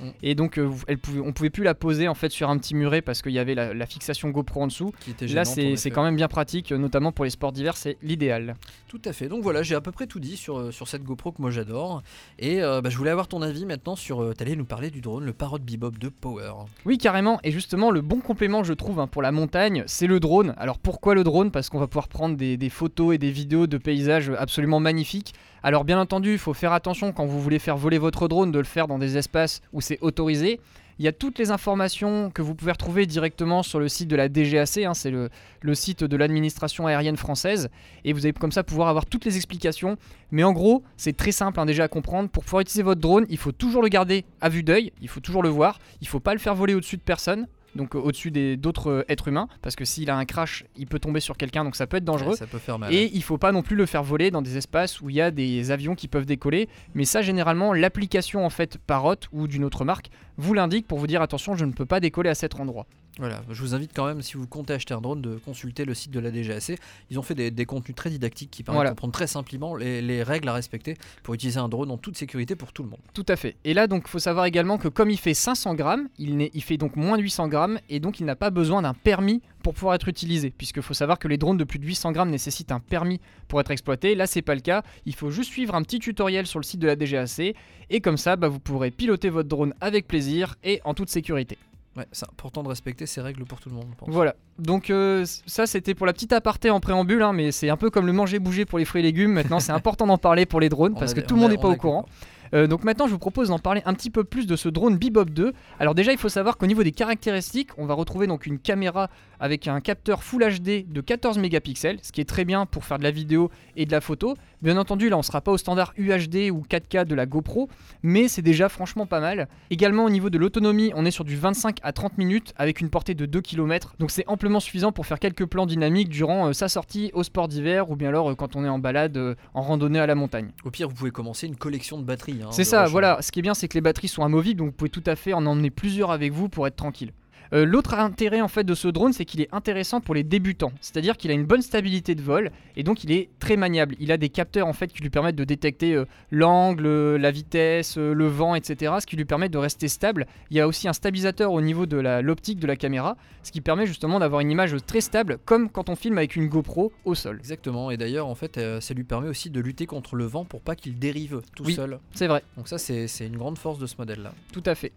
Mm. 0.00 0.08
Et 0.22 0.34
donc, 0.34 0.58
euh, 0.58 0.70
elle 0.88 0.98
pouvait, 0.98 1.20
on 1.20 1.32
pouvait 1.32 1.50
plus 1.50 1.64
la 1.64 1.74
poser 1.74 2.08
en 2.08 2.14
fait 2.14 2.30
sur 2.30 2.50
un 2.50 2.58
petit 2.58 2.74
muret 2.74 3.02
parce 3.02 3.22
qu'il 3.22 3.32
y 3.32 3.38
avait 3.38 3.54
la, 3.54 3.74
la 3.74 3.86
fixation 3.86 4.30
GoPro 4.30 4.62
en 4.62 4.66
dessous. 4.68 4.92
Qui 5.00 5.10
était 5.10 5.26
Là, 5.26 5.44
gênante, 5.44 5.76
c'est 5.78 5.90
quand 5.90 6.04
même 6.04 6.16
bien 6.16 6.28
pratique, 6.28 6.72
notamment 6.72 7.12
pour 7.12 7.24
les 7.24 7.30
sports 7.30 7.52
d'hiver, 7.52 7.76
c'est 7.76 7.96
l'idéal. 8.02 8.56
Tout 8.88 9.00
à 9.04 9.12
fait. 9.12 9.28
Donc 9.28 9.42
voilà, 9.42 9.62
j'ai 9.62 9.74
à 9.74 9.80
peu 9.80 9.90
près 9.90 10.06
tout 10.06 10.20
dit 10.20 10.36
sur, 10.36 10.58
euh, 10.58 10.70
sur 10.70 10.88
cette 10.88 11.02
GoPro 11.02 11.32
que 11.32 11.42
moi 11.42 11.50
j'adore. 11.50 12.02
Et 12.38 12.62
euh, 12.62 12.80
bah, 12.80 12.90
je 12.90 12.96
voulais 12.96 13.10
avoir 13.10 13.28
ton 13.28 13.42
avis 13.42 13.66
maintenant 13.66 13.96
sur. 13.96 14.22
Euh, 14.22 14.34
T'allais 14.34 14.56
nous 14.56 14.64
parler 14.64 14.90
du 14.90 15.00
drone, 15.00 15.24
le 15.24 15.32
Parrot 15.32 15.58
Bebop 15.58 15.92
de 15.98 16.08
Power. 16.08 16.52
Oui, 16.84 16.98
carrément. 16.98 17.40
Et 17.44 17.50
justement, 17.50 17.90
le 17.90 18.00
bon 18.00 18.20
complément, 18.20 18.62
je 18.62 18.72
trouve, 18.72 19.00
hein, 19.00 19.06
pour 19.06 19.22
la 19.22 19.32
montagne, 19.32 19.84
c'est 19.86 20.06
le 20.06 20.20
drone. 20.20 20.54
Alors 20.56 20.78
pourquoi 20.78 21.14
le 21.14 21.24
drone? 21.24 21.50
Parce 21.50 21.68
qu'on 21.68 21.78
va 21.78 21.86
pouvoir 21.86 22.08
prendre 22.08 22.36
des, 22.36 22.56
des 22.56 22.70
photos 22.70 23.14
et 23.14 23.18
des 23.18 23.30
vidéos 23.30 23.66
de 23.66 23.78
paysages 23.78 24.30
absolument 24.38 24.80
magnifiques. 24.80 25.34
Alors 25.66 25.84
bien 25.84 25.98
entendu, 25.98 26.32
il 26.32 26.38
faut 26.38 26.52
faire 26.52 26.74
attention 26.74 27.12
quand 27.12 27.24
vous 27.24 27.40
voulez 27.40 27.58
faire 27.58 27.78
voler 27.78 27.96
votre 27.96 28.28
drone 28.28 28.52
de 28.52 28.58
le 28.58 28.66
faire 28.66 28.86
dans 28.86 28.98
des 28.98 29.16
espaces 29.16 29.62
où 29.72 29.80
c'est 29.80 29.98
autorisé. 30.02 30.60
Il 30.98 31.06
y 31.06 31.08
a 31.08 31.12
toutes 31.12 31.38
les 31.38 31.50
informations 31.50 32.30
que 32.30 32.42
vous 32.42 32.54
pouvez 32.54 32.72
retrouver 32.72 33.06
directement 33.06 33.62
sur 33.62 33.80
le 33.80 33.88
site 33.88 34.08
de 34.08 34.14
la 34.14 34.28
DGAC, 34.28 34.84
hein, 34.84 34.92
c'est 34.92 35.10
le, 35.10 35.30
site 35.72 36.04
de 36.04 36.16
l'administration 36.18 36.86
aérienne 36.86 37.16
française, 37.16 37.70
et 38.04 38.12
vous 38.12 38.26
allez 38.26 38.34
comme 38.34 38.52
ça 38.52 38.62
pouvoir 38.62 38.88
avoir 38.88 39.06
toutes 39.06 39.24
les 39.24 39.36
explications. 39.36 39.96
Mais 40.30 40.44
en 40.44 40.52
gros, 40.52 40.82
c'est 40.98 41.16
très 41.16 41.32
simple 41.32 41.58
hein, 41.58 41.64
déjà 41.64 41.84
à 41.84 41.88
comprendre. 41.88 42.28
Pour 42.28 42.44
pouvoir 42.44 42.60
utiliser 42.60 42.82
votre 42.82 43.00
drone, 43.00 43.24
il 43.30 43.38
faut 43.38 43.52
toujours 43.52 43.80
le 43.80 43.88
garder 43.88 44.26
à 44.42 44.50
vue 44.50 44.64
d'œil, 44.64 44.92
il 45.00 45.08
faut 45.08 45.20
toujours 45.20 45.42
le 45.42 45.48
voir, 45.48 45.78
il 46.02 46.08
faut 46.08 46.20
pas 46.20 46.34
le 46.34 46.40
faire 46.40 46.54
voler 46.54 46.74
au-dessus 46.74 46.98
de 46.98 47.02
personne. 47.02 47.46
Donc 47.74 47.94
euh, 47.94 47.98
au-dessus 47.98 48.30
des- 48.30 48.56
d'autres 48.56 48.90
euh, 48.90 49.04
êtres 49.08 49.28
humains, 49.28 49.48
parce 49.62 49.74
que 49.76 49.84
s'il 49.84 50.08
a 50.10 50.16
un 50.16 50.24
crash, 50.24 50.64
il 50.76 50.86
peut 50.86 50.98
tomber 50.98 51.20
sur 51.20 51.36
quelqu'un, 51.36 51.64
donc 51.64 51.74
ça 51.76 51.86
peut 51.86 51.96
être 51.96 52.04
dangereux. 52.04 52.32
Ouais, 52.32 52.36
ça 52.36 52.46
peut 52.46 52.58
faire 52.58 52.78
mal. 52.78 52.92
Et 52.94 53.10
il 53.14 53.22
faut 53.22 53.38
pas 53.38 53.52
non 53.52 53.62
plus 53.62 53.76
le 53.76 53.86
faire 53.86 54.02
voler 54.02 54.30
dans 54.30 54.42
des 54.42 54.56
espaces 54.56 55.00
où 55.00 55.10
il 55.10 55.16
y 55.16 55.20
a 55.20 55.30
des 55.30 55.70
avions 55.70 55.94
qui 55.94 56.06
peuvent 56.08 56.26
décoller. 56.26 56.68
Mais 56.94 57.04
ça, 57.04 57.22
généralement, 57.22 57.72
l'application 57.72 58.44
en 58.46 58.50
fait 58.50 58.78
Parrot 58.78 59.16
ou 59.32 59.46
d'une 59.48 59.64
autre 59.64 59.84
marque 59.84 60.10
vous 60.36 60.54
l'indique 60.54 60.86
pour 60.86 60.98
vous 60.98 61.06
dire 61.06 61.22
attention, 61.22 61.54
je 61.56 61.64
ne 61.64 61.72
peux 61.72 61.86
pas 61.86 62.00
décoller 62.00 62.30
à 62.30 62.34
cet 62.34 62.58
endroit. 62.58 62.86
Voilà, 63.18 63.42
je 63.48 63.60
vous 63.62 63.74
invite 63.74 63.92
quand 63.94 64.06
même, 64.06 64.22
si 64.22 64.34
vous 64.36 64.46
comptez 64.46 64.72
acheter 64.72 64.92
un 64.92 65.00
drone, 65.00 65.22
de 65.22 65.36
consulter 65.36 65.84
le 65.84 65.94
site 65.94 66.10
de 66.10 66.18
la 66.18 66.32
DGAC. 66.32 66.78
Ils 67.10 67.18
ont 67.18 67.22
fait 67.22 67.34
des, 67.34 67.50
des 67.50 67.64
contenus 67.64 67.94
très 67.94 68.10
didactiques 68.10 68.50
qui 68.50 68.62
permettent 68.64 68.78
Voilà. 68.78 68.90
de 68.90 68.94
comprendre 68.94 69.12
très 69.12 69.28
simplement 69.28 69.76
les, 69.76 70.02
les 70.02 70.22
règles 70.22 70.48
à 70.48 70.52
respecter 70.52 70.96
pour 71.22 71.34
utiliser 71.34 71.58
un 71.60 71.68
drone 71.68 71.90
en 71.90 71.96
toute 71.96 72.16
sécurité 72.16 72.56
pour 72.56 72.72
tout 72.72 72.82
le 72.82 72.88
monde. 72.88 72.98
Tout 73.12 73.26
à 73.28 73.36
fait. 73.36 73.56
Et 73.64 73.72
là, 73.72 73.86
donc, 73.86 74.08
faut 74.08 74.18
savoir 74.18 74.46
également 74.46 74.78
que 74.78 74.88
comme 74.88 75.10
il 75.10 75.18
fait 75.18 75.34
500 75.34 75.74
grammes, 75.74 76.08
il, 76.18 76.62
fait 76.62 76.76
donc 76.76 76.96
moins 76.96 77.16
de 77.16 77.22
800 77.22 77.48
grammes 77.48 77.78
et 77.88 78.00
donc 78.00 78.18
il 78.18 78.26
n'a 78.26 78.36
pas 78.36 78.50
besoin 78.50 78.82
d'un 78.82 78.94
permis 78.94 79.42
pour 79.62 79.74
pouvoir 79.74 79.94
être 79.94 80.08
utilisé. 80.08 80.50
Puisque 80.50 80.80
faut 80.80 80.94
savoir 80.94 81.18
que 81.18 81.28
les 81.28 81.36
drones 81.36 81.56
de 81.56 81.64
plus 81.64 81.78
de 81.78 81.86
800 81.86 82.12
grammes 82.12 82.30
nécessitent 82.30 82.72
un 82.72 82.80
permis 82.80 83.20
pour 83.48 83.60
être 83.60 83.70
exploités. 83.70 84.14
Là, 84.14 84.26
c'est 84.26 84.42
pas 84.42 84.54
le 84.54 84.60
cas. 84.60 84.82
Il 85.06 85.14
faut 85.14 85.30
juste 85.30 85.50
suivre 85.50 85.74
un 85.74 85.82
petit 85.82 86.00
tutoriel 86.00 86.46
sur 86.46 86.58
le 86.58 86.64
site 86.64 86.80
de 86.80 86.86
la 86.86 86.96
DGAC 86.96 87.54
et 87.90 88.00
comme 88.00 88.16
ça, 88.16 88.36
bah, 88.36 88.48
vous 88.48 88.58
pourrez 88.60 88.90
piloter 88.90 89.30
votre 89.30 89.48
drone 89.48 89.74
avec 89.80 90.06
plaisir 90.06 90.56
et 90.64 90.80
en 90.84 90.94
toute 90.94 91.10
sécurité. 91.10 91.58
Ouais, 91.96 92.06
c'est 92.10 92.28
important 92.28 92.62
de 92.64 92.68
respecter 92.68 93.06
ces 93.06 93.20
règles 93.20 93.44
pour 93.44 93.60
tout 93.60 93.68
le 93.68 93.76
monde, 93.76 93.86
je 93.90 93.96
pense. 93.96 94.08
Voilà. 94.08 94.34
Donc 94.58 94.90
euh, 94.90 95.24
ça, 95.46 95.66
c'était 95.66 95.94
pour 95.94 96.06
la 96.06 96.12
petite 96.12 96.32
aparté 96.32 96.68
en 96.70 96.80
préambule, 96.80 97.22
hein, 97.22 97.32
mais 97.32 97.52
c'est 97.52 97.70
un 97.70 97.76
peu 97.76 97.90
comme 97.90 98.06
le 98.06 98.12
manger-bouger 98.12 98.64
pour 98.64 98.78
les 98.80 98.84
fruits 98.84 99.00
et 99.00 99.04
légumes. 99.04 99.32
Maintenant, 99.32 99.60
c'est 99.60 99.72
important 99.80 100.06
d'en 100.06 100.18
parler 100.18 100.44
pour 100.44 100.60
les 100.60 100.68
drones 100.68 100.94
On 100.96 100.98
parce 100.98 101.12
a- 101.12 101.14
que 101.14 101.20
tout 101.20 101.34
le 101.36 101.40
monde 101.42 101.52
n'est 101.52 101.58
pas 101.58 101.68
au 101.68 101.76
courant. 101.76 102.04
Euh, 102.52 102.66
donc 102.68 102.84
maintenant, 102.84 103.06
je 103.06 103.12
vous 103.12 103.18
propose 103.18 103.48
d'en 103.48 103.58
parler 103.58 103.82
un 103.84 103.94
petit 103.94 104.10
peu 104.10 104.22
plus 104.22 104.46
de 104.46 104.54
ce 104.54 104.68
drone 104.68 104.96
Bebop 104.96 105.24
2. 105.24 105.52
Alors 105.80 105.94
déjà, 105.94 106.12
il 106.12 106.18
faut 106.18 106.28
savoir 106.28 106.56
qu'au 106.56 106.66
niveau 106.66 106.82
des 106.84 106.92
caractéristiques, 106.92 107.70
on 107.78 107.86
va 107.86 107.94
retrouver 107.94 108.26
donc 108.26 108.46
une 108.46 108.58
caméra 108.58 109.08
avec 109.40 109.66
un 109.66 109.80
capteur 109.80 110.22
Full 110.22 110.44
HD 110.60 110.86
de 110.88 111.00
14 111.00 111.38
mégapixels, 111.38 111.98
ce 112.02 112.12
qui 112.12 112.20
est 112.20 112.28
très 112.28 112.44
bien 112.44 112.66
pour 112.66 112.84
faire 112.84 112.98
de 112.98 113.02
la 113.04 113.10
vidéo 113.10 113.50
et 113.76 113.86
de 113.86 113.92
la 113.92 114.00
photo. 114.00 114.36
Bien 114.64 114.78
entendu, 114.78 115.10
là, 115.10 115.18
on 115.18 115.22
sera 115.22 115.42
pas 115.42 115.52
au 115.52 115.58
standard 115.58 115.92
UHD 115.98 116.50
ou 116.50 116.62
4K 116.66 117.04
de 117.04 117.14
la 117.14 117.26
GoPro, 117.26 117.68
mais 118.02 118.28
c'est 118.28 118.40
déjà 118.40 118.70
franchement 118.70 119.04
pas 119.04 119.20
mal. 119.20 119.46
Également, 119.68 120.06
au 120.06 120.08
niveau 120.08 120.30
de 120.30 120.38
l'autonomie, 120.38 120.90
on 120.96 121.04
est 121.04 121.10
sur 121.10 121.24
du 121.24 121.36
25 121.36 121.76
à 121.82 121.92
30 121.92 122.16
minutes 122.16 122.54
avec 122.56 122.80
une 122.80 122.88
portée 122.88 123.14
de 123.14 123.26
2 123.26 123.42
km. 123.42 123.94
Donc 123.98 124.10
c'est 124.10 124.24
amplement 124.26 124.60
suffisant 124.60 124.90
pour 124.90 125.04
faire 125.04 125.18
quelques 125.18 125.44
plans 125.44 125.66
dynamiques 125.66 126.08
durant 126.08 126.48
euh, 126.48 126.52
sa 126.54 126.68
sortie 126.70 127.10
au 127.12 127.22
sport 127.22 127.46
d'hiver 127.46 127.90
ou 127.90 127.96
bien 127.96 128.08
alors 128.08 128.30
euh, 128.30 128.34
quand 128.34 128.56
on 128.56 128.64
est 128.64 128.68
en 128.70 128.78
balade 128.78 129.18
euh, 129.18 129.34
en 129.52 129.60
randonnée 129.60 130.00
à 130.00 130.06
la 130.06 130.14
montagne. 130.14 130.48
Au 130.64 130.70
pire, 130.70 130.88
vous 130.88 130.94
pouvez 130.94 131.10
commencer 131.10 131.46
une 131.46 131.56
collection 131.56 131.98
de 131.98 132.04
batteries. 132.04 132.40
hein, 132.42 132.48
C'est 132.50 132.64
ça, 132.64 132.86
voilà. 132.86 133.20
Ce 133.20 133.32
qui 133.32 133.40
est 133.40 133.42
bien, 133.42 133.52
c'est 133.52 133.68
que 133.68 133.74
les 133.74 133.82
batteries 133.82 134.08
sont 134.08 134.24
amovibles, 134.24 134.60
donc 134.60 134.68
vous 134.68 134.76
pouvez 134.76 134.88
tout 134.88 135.04
à 135.04 135.14
fait 135.14 135.34
en 135.34 135.44
emmener 135.44 135.68
plusieurs 135.68 136.10
avec 136.10 136.32
vous 136.32 136.48
pour 136.48 136.66
être 136.66 136.76
tranquille. 136.76 137.12
Euh, 137.54 137.64
L'autre 137.64 137.94
intérêt 137.94 138.40
en 138.40 138.48
fait 138.48 138.64
de 138.64 138.74
ce 138.74 138.88
drone, 138.88 139.12
c'est 139.12 139.24
qu'il 139.24 139.40
est 139.40 139.48
intéressant 139.52 140.00
pour 140.00 140.14
les 140.14 140.24
débutants. 140.24 140.72
C'est-à-dire 140.80 141.16
qu'il 141.16 141.30
a 141.30 141.34
une 141.34 141.44
bonne 141.44 141.62
stabilité 141.62 142.14
de 142.14 142.22
vol 142.22 142.50
et 142.76 142.82
donc 142.82 143.04
il 143.04 143.12
est 143.12 143.28
très 143.38 143.56
maniable. 143.56 143.94
Il 144.00 144.10
a 144.12 144.16
des 144.16 144.28
capteurs 144.28 144.66
en 144.66 144.72
fait 144.72 144.88
qui 144.92 145.02
lui 145.02 145.10
permettent 145.10 145.36
de 145.36 145.44
détecter 145.44 145.94
euh, 145.94 146.04
l'angle, 146.30 146.86
euh, 146.86 147.16
la 147.18 147.30
vitesse, 147.30 147.96
euh, 147.96 148.12
le 148.12 148.26
vent, 148.26 148.54
etc. 148.54 148.94
Ce 149.00 149.06
qui 149.06 149.16
lui 149.16 149.24
permet 149.24 149.48
de 149.48 149.58
rester 149.58 149.88
stable. 149.88 150.26
Il 150.50 150.56
y 150.56 150.60
a 150.60 150.66
aussi 150.66 150.88
un 150.88 150.92
stabilisateur 150.92 151.52
au 151.52 151.60
niveau 151.60 151.86
de 151.86 151.96
l'optique 152.20 152.58
de 152.58 152.66
la 152.66 152.76
caméra, 152.76 153.16
ce 153.42 153.52
qui 153.52 153.60
permet 153.60 153.86
justement 153.86 154.18
d'avoir 154.18 154.40
une 154.40 154.50
image 154.50 154.74
très 154.86 155.00
stable, 155.00 155.38
comme 155.44 155.70
quand 155.70 155.88
on 155.88 155.96
filme 155.96 156.18
avec 156.18 156.36
une 156.36 156.48
GoPro 156.48 156.92
au 157.04 157.14
sol. 157.14 157.36
Exactement, 157.38 157.90
et 157.90 157.96
d'ailleurs, 157.96 158.26
en 158.26 158.34
fait, 158.34 158.58
ça 158.80 158.94
lui 158.94 159.04
permet 159.04 159.28
aussi 159.28 159.50
de 159.50 159.60
lutter 159.60 159.86
contre 159.86 160.16
le 160.16 160.24
vent 160.24 160.44
pour 160.44 160.60
pas 160.60 160.74
qu'il 160.74 160.98
dérive 160.98 161.40
tout 161.54 161.64
Oui. 161.64 161.74
seul. 161.74 161.98
C'est 162.14 162.26
vrai. 162.26 162.42
Donc 162.56 162.68
ça, 162.68 162.78
c'est 162.78 163.06
une 163.26 163.36
grande 163.36 163.58
force 163.58 163.78
de 163.78 163.86
ce 163.86 163.94
modèle-là. 163.98 164.32
Tout 164.52 164.62
à 164.66 164.74
fait. 164.74 164.92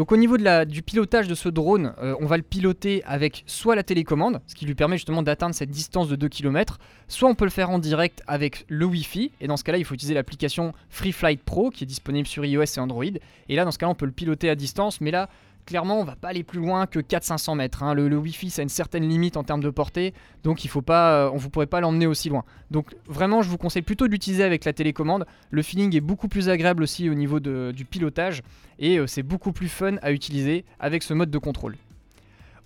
Donc 0.00 0.12
au 0.12 0.16
niveau 0.16 0.38
du 0.38 0.82
pilotage 0.82 1.28
de 1.28 1.34
ce 1.34 1.50
drone, 1.50 1.92
euh, 1.98 2.16
on 2.20 2.24
va 2.24 2.38
le 2.38 2.42
piloter 2.42 3.04
avec 3.04 3.44
soit 3.44 3.76
la 3.76 3.82
télécommande, 3.82 4.40
ce 4.46 4.54
qui 4.54 4.64
lui 4.64 4.74
permet 4.74 4.96
justement 4.96 5.22
d'atteindre 5.22 5.54
cette 5.54 5.68
distance 5.68 6.08
de 6.08 6.16
2 6.16 6.26
km, 6.30 6.78
soit 7.06 7.28
on 7.28 7.34
peut 7.34 7.44
le 7.44 7.50
faire 7.50 7.68
en 7.68 7.78
direct 7.78 8.22
avec 8.26 8.64
le 8.68 8.86
Wi-Fi, 8.86 9.30
et 9.42 9.46
dans 9.46 9.58
ce 9.58 9.64
cas-là 9.64 9.76
il 9.76 9.84
faut 9.84 9.92
utiliser 9.92 10.14
l'application 10.14 10.72
Free 10.88 11.12
Flight 11.12 11.42
Pro 11.42 11.68
qui 11.68 11.84
est 11.84 11.86
disponible 11.86 12.26
sur 12.26 12.46
iOS 12.46 12.62
et 12.64 12.78
Android, 12.78 13.04
et 13.04 13.54
là 13.54 13.66
dans 13.66 13.72
ce 13.72 13.76
cas-là 13.76 13.90
on 13.90 13.94
peut 13.94 14.06
le 14.06 14.12
piloter 14.12 14.48
à 14.48 14.54
distance, 14.54 15.02
mais 15.02 15.10
là 15.10 15.28
clairement, 15.66 16.00
on 16.00 16.04
va 16.04 16.16
pas 16.16 16.28
aller 16.28 16.42
plus 16.42 16.60
loin 16.60 16.86
que 16.86 16.98
400-500 16.98 17.56
mètres. 17.56 17.82
hein. 17.82 17.94
Le, 17.94 18.16
Wi-Fi, 18.16 18.50
ça 18.50 18.60
a 18.60 18.64
une 18.64 18.68
certaine 18.68 19.08
limite 19.08 19.36
en 19.36 19.44
termes 19.44 19.62
de 19.62 19.70
portée, 19.70 20.14
donc 20.42 20.64
il 20.64 20.68
faut 20.68 20.82
pas, 20.82 21.12
euh, 21.26 21.30
on 21.32 21.36
vous 21.36 21.50
pourrez 21.50 21.66
pas 21.66 21.80
l'emmener 21.80 22.06
aussi 22.06 22.28
loin. 22.28 22.44
Donc 22.70 22.94
vraiment, 23.06 23.42
je 23.42 23.48
vous 23.48 23.58
conseille 23.58 23.82
plutôt 23.82 24.08
d'utiliser 24.08 24.44
avec 24.44 24.64
la 24.64 24.72
télécommande. 24.72 25.26
Le 25.50 25.62
feeling 25.62 25.94
est 25.96 26.00
beaucoup 26.00 26.28
plus 26.28 26.48
agréable 26.48 26.82
aussi 26.82 27.08
au 27.08 27.14
niveau 27.14 27.40
du 27.40 27.84
pilotage 27.84 28.42
et 28.78 28.98
euh, 28.98 29.06
c'est 29.06 29.22
beaucoup 29.22 29.52
plus 29.52 29.68
fun 29.68 29.96
à 30.02 30.12
utiliser 30.12 30.64
avec 30.78 31.02
ce 31.02 31.14
mode 31.14 31.30
de 31.30 31.38
contrôle. 31.38 31.76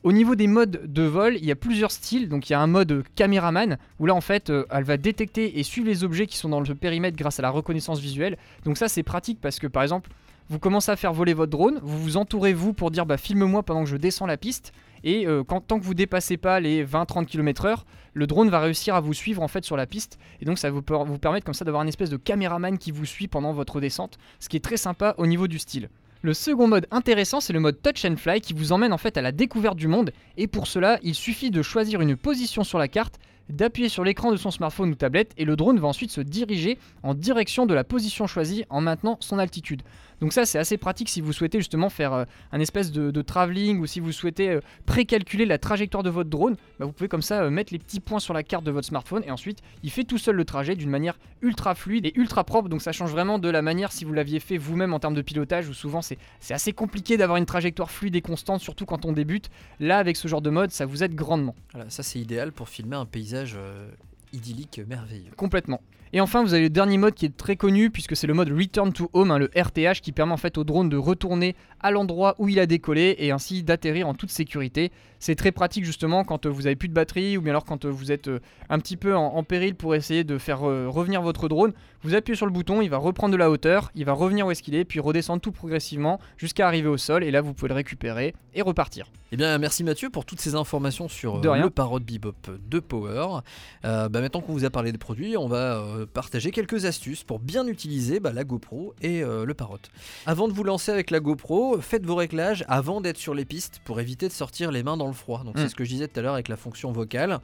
Au 0.05 0.13
niveau 0.13 0.35
des 0.35 0.49
modes 0.49 0.83
de 0.85 1.03
vol, 1.03 1.37
il 1.37 1.47
y 1.47 1.51
a 1.51 1.57
plusieurs 1.57 1.91
styles. 1.91 2.29
Donc 2.29 2.51
il 2.51 2.53
y 2.53 2.55
a 2.55 2.61
un 2.61 2.67
mode 2.67 3.05
caméraman 3.15 3.79
où 3.99 4.05
là 4.05 4.15
en 4.15 4.21
fait 4.21 4.51
euh, 4.51 4.67
elle 4.71 4.85
va 4.85 4.99
détecter 4.99 5.59
et 5.59 5.63
suivre 5.63 5.87
les 5.87 6.05
objets 6.05 6.27
qui 6.27 6.37
sont 6.37 6.51
dans 6.51 6.61
le 6.61 6.75
périmètre 6.75 7.17
grâce 7.17 7.39
à 7.39 7.43
la 7.43 7.49
reconnaissance 7.49 8.01
visuelle. 8.01 8.37
Donc 8.67 8.77
ça 8.77 8.89
c'est 8.89 9.03
pratique 9.03 9.41
parce 9.41 9.59
que 9.59 9.67
par 9.67 9.83
exemple 9.83 10.11
vous 10.51 10.59
commencez 10.59 10.91
à 10.91 10.97
faire 10.97 11.13
voler 11.13 11.35
votre 11.35 11.51
drone, 11.51 11.81
vous 11.83 11.99
vous 11.99 12.17
entourez 12.17 12.53
vous 12.53 12.73
pour 12.73 12.91
dire 12.91 13.07
bah 13.07 13.17
filme-moi 13.17 13.63
pendant 13.63 13.85
que 13.85 13.91
je 13.91 13.97
descends 13.97 14.27
la 14.27 14.37
piste 14.37 14.73
et 15.03 15.27
euh, 15.27 15.43
quand, 15.45 15.61
tant 15.61 15.79
que 15.79 15.85
vous 15.85 15.95
dépassez 15.95 16.37
pas 16.37 16.61
les 16.61 16.85
20-30 16.85 17.27
km/h, 17.27 17.79
le 18.13 18.27
drone 18.27 18.49
va 18.51 18.61
réussir 18.61 18.95
à 18.95 19.01
vous 19.01 19.15
suivre 19.15 19.43
en 19.43 19.49
fait 19.49 19.65
sur 19.65 19.77
la 19.77 19.87
piste 19.87 20.19
et 20.41 20.45
donc 20.45 20.59
ça 20.59 20.69
va 20.69 20.75
vous, 20.75 20.83
per- 20.83 21.05
vous 21.07 21.19
permettre 21.19 21.45
comme 21.45 21.55
ça 21.55 21.65
d'avoir 21.65 21.83
une 21.83 21.89
espèce 21.89 22.11
de 22.11 22.17
caméraman 22.17 22.79
qui 22.79 22.91
vous 22.91 23.07
suit 23.07 23.29
pendant 23.29 23.53
votre 23.53 23.81
descente, 23.81 24.19
ce 24.39 24.49
qui 24.49 24.57
est 24.57 24.65
très 24.65 24.77
sympa 24.77 25.15
au 25.19 25.27
niveau 25.27 25.49
du 25.49 25.59
style. 25.59 25.89
Le 26.23 26.33
second 26.33 26.69
mode 26.69 26.87
intéressant, 26.91 27.41
c'est 27.41 27.53
le 27.53 27.61
mode 27.61 27.83
Touch 27.83 28.03
and 28.07 28.17
Fly 28.17 28.41
qui 28.41 28.55
vous 28.55 28.73
emmène 28.73 28.95
en 28.95 28.99
fait 28.99 29.19
à 29.19 29.23
la 29.23 29.31
découverte 29.31 29.77
du 29.77 29.89
monde. 29.89 30.11
Et 30.39 30.47
pour 30.47 30.67
cela, 30.67 30.99
il 31.03 31.15
suffit 31.15 31.51
de 31.51 31.61
choisir 31.61 32.01
une 32.01 32.17
position 32.17 32.65
sur 32.65 32.79
la 32.79 32.89
carte, 32.89 33.19
d'appuyer 33.49 33.89
sur 33.89 34.05
l'écran 34.05 34.33
de 34.33 34.37
son 34.37 34.51
smartphone 34.51 34.91
ou 34.91 34.95
tablette, 34.95 35.33
et 35.37 35.45
le 35.45 35.57
drone 35.57 35.79
va 35.79 35.89
ensuite 35.89 36.11
se 36.11 36.21
diriger 36.21 36.79
en 37.03 37.15
direction 37.15 37.67
de 37.67 37.75
la 37.75 37.85
position 37.85 38.27
choisie 38.27 38.65
en 38.71 38.81
maintenant 38.81 39.17
son 39.21 39.39
altitude. 39.39 39.83
Donc 40.21 40.33
ça, 40.33 40.47
c'est 40.47 40.59
assez 40.59 40.79
pratique 40.79 41.09
si 41.09 41.21
vous 41.21 41.33
souhaitez 41.33 41.59
justement 41.59 41.91
faire 41.91 42.13
euh, 42.13 42.25
un 42.53 42.61
espèce 42.61 42.93
de, 42.93 43.11
de 43.11 43.23
travelling 43.23 43.81
ou 43.81 43.87
si 43.87 44.01
vous 44.01 44.13
souhaitez 44.13 44.51
euh, 44.51 44.61
précalculer 44.87 45.45
la 45.45 45.59
trajectoire 45.59 46.03
de 46.03 46.11
votre 46.11 46.31
drone. 46.31 46.57
bah, 46.79 46.87
vous 46.87 46.93
pouvez 46.93 47.09
comme 47.09 47.23
ça 47.23 47.43
euh, 47.43 47.51
mettre 47.51 47.73
les 47.73 47.79
petits 47.79 48.01
points 48.01 48.21
sur 48.21 48.33
la 48.33 48.43
carte 48.43 48.65
de 48.65 48.71
votre 48.71 48.87
smartphone 48.87 49.23
et 49.27 49.31
ensuite 49.31 49.59
il 49.83 49.91
fait 49.91 50.05
tout 50.05 50.19
seul 50.19 50.37
le 50.37 50.45
trajet 50.45 50.77
d'une 50.77 50.91
manière 50.91 51.19
ultra 51.43 51.75
fluide 51.75 52.07
et 52.07 52.13
ultra 52.15 52.45
propre. 52.45 52.69
Donc 52.69 52.81
ça 52.81 52.93
change 52.93 53.11
vraiment 53.11 53.39
de 53.39 53.49
la 53.49 53.61
manière 53.61 53.93
si 53.93 54.05
vous 54.05 54.13
l'aviez 54.13 54.41
fait 54.41 54.57
vous-même 54.57 54.95
en 54.95 54.99
termes 54.99 55.15
de 55.15 55.23
pilotage 55.23 55.69
où 55.69 55.75
souvent 55.75 56.01
c'est 56.01 56.19
c'est 56.41 56.55
assez 56.55 56.73
compliqué 56.73 57.17
d'avoir 57.17 57.37
une 57.37 57.47
trajectoire 57.47 57.91
fluide 57.91 58.17
et 58.17 58.23
constante, 58.23 58.61
surtout 58.61 58.87
quand 58.87 59.05
on 59.05 59.13
débute. 59.13 59.51
Là, 59.81 59.99
avec 59.99 60.17
ce 60.17 60.29
genre 60.29 60.43
de 60.43 60.51
mode, 60.51 60.71
ça 60.71 60.87
vous 60.87 61.03
aide 61.03 61.15
grandement. 61.15 61.55
Voilà, 61.73 61.91
ça 61.91 62.03
c'est 62.03 62.19
idéal 62.19 62.53
pour 62.53 62.69
filmer 62.69 62.97
un 62.97 63.07
paysage 63.07 63.34
euh, 63.35 63.89
idyllique 64.33 64.81
merveilleux. 64.87 65.31
Complètement. 65.37 65.81
Et 66.13 66.21
enfin, 66.21 66.45
vous 66.45 66.55
avez 66.55 66.63
le 66.65 66.71
dernier 66.71 66.97
mode 66.97 67.15
qui 67.15 67.27
est 67.27 67.37
très 67.37 67.57
connu 67.57 67.91
puisque 67.91 68.15
c'est 68.15 68.29
le 68.29 68.35
mode 68.35 68.49
Return 68.49 68.93
to 68.93 69.11
Home, 69.15 69.33
hein, 69.33 69.39
le 69.39 69.51
RTH, 69.57 70.01
qui 70.01 70.13
permet 70.13 70.33
en 70.33 70.37
fait 70.37 70.57
au 70.59 70.63
drone 70.63 70.89
de 70.89 70.97
retourner 70.97 71.57
à 71.81 71.91
l'endroit 71.91 72.37
où 72.39 72.49
il 72.49 72.61
a 72.61 72.67
décollé 72.67 73.17
et 73.19 73.33
ainsi 73.33 73.65
d'atterrir 73.65 74.07
en 74.07 74.15
toute 74.15 74.31
sécurité. 74.31 74.93
C'est 75.19 75.35
très 75.35 75.51
pratique 75.51 75.85
justement 75.85 76.23
quand 76.23 76.47
euh, 76.47 76.51
vous 76.51 76.67
avez 76.67 76.77
plus 76.77 76.89
de 76.89 76.95
batterie 76.95 77.37
ou 77.37 77.41
bien 77.41 77.51
alors 77.51 77.65
quand 77.65 77.85
euh, 77.85 77.91
vous 77.91 78.13
êtes 78.13 78.31
un 78.69 78.79
petit 78.79 78.97
peu 78.97 79.17
en, 79.17 79.43
péril 79.43 79.75
pour 79.75 79.97
essayer 79.97 80.23
de 80.23 80.39
faire 80.39 80.61
revenir 80.61 81.21
votre 81.21 81.49
drone. 81.49 81.73
Vous 82.05 82.15
appuyez 82.15 82.37
sur 82.37 82.45
le 82.45 82.53
bouton, 82.53 82.83
il 82.83 82.91
va 82.91 82.99
reprendre 82.99 83.33
de 83.33 83.39
la 83.39 83.51
hauteur, 83.51 83.91
il 83.95 84.05
va 84.05 84.13
revenir 84.13 84.47
où 84.47 84.51
est-ce 84.51 84.63
qu'il 84.63 84.75
est, 84.75 84.85
puis 84.85 85.01
redescendre 85.01 85.41
tout 85.41 85.53
progressivement 85.53 86.21
jusqu'à 86.37 86.67
arriver 86.67 86.89
au 86.89 86.99
sol 86.99 87.25
et 87.25 87.31
là 87.31 87.41
vous 87.41 87.55
pouvez 87.55 87.69
le 87.71 87.75
récupérer 87.75 88.35
et 88.53 88.61
repartir. 88.61 89.07
Eh 89.33 89.37
bien, 89.37 89.57
merci 89.59 89.83
Mathieu 89.83 90.11
pour 90.11 90.25
toutes 90.27 90.41
ces 90.41 90.55
informations 90.55 91.09
sur 91.09 91.41
De 91.41 91.49
euh, 91.49 91.57
le 91.57 91.71
Parrot 91.71 91.99
Bebop 92.01 92.35
de 92.71 92.79
Power. 92.79 93.41
Euh, 93.85 94.09
bah, 94.09 94.21
maintenant 94.21 94.41
qu'on 94.43 94.53
vous 94.53 94.65
a 94.67 94.71
parlé 94.71 94.93
des 94.93 94.99
produits, 94.99 95.37
on 95.37 95.49
va 95.49 95.79
euh, 95.79 96.07
partager 96.07 96.51
quelques 96.53 96.85
astuces 96.85 97.25
pour 97.25 97.41
bien 97.41 97.67
utiliser 97.67 98.21
bah, 98.21 98.33
la 98.33 98.45
GoPro 98.45 98.95
et 99.01 99.25
euh, 99.25 99.45
le 99.47 99.55
Parrot. 99.55 99.79
Avant 100.27 100.47
de 100.47 100.53
vous 100.53 100.63
lancer 100.63 100.93
avec 100.93 101.11
la 101.11 101.19
GoPro, 101.21 101.81
faites 101.81 102.05
vos 102.07 102.15
réglages 102.17 102.65
avant 102.69 103.01
d'être 103.01 103.17
sur 103.17 103.35
les 103.35 103.45
pistes 103.47 103.81
pour 103.85 103.99
éviter 103.99 104.29
de 104.29 104.33
sortir 104.33 104.71
les 104.71 104.83
mains 104.83 104.97
dans 104.99 105.07
le 105.09 105.15
froid. 105.15 105.43
Donc, 105.43 105.57
Mm. 105.57 105.61
c'est 105.63 105.69
ce 105.69 105.75
que 105.75 105.85
je 105.85 105.91
disais 105.91 106.07
tout 106.07 106.21
à 106.21 106.23
l'heure 106.23 106.35
avec 106.35 106.49
la 106.49 106.57
fonction 106.57 106.93
vocale. 106.93 107.41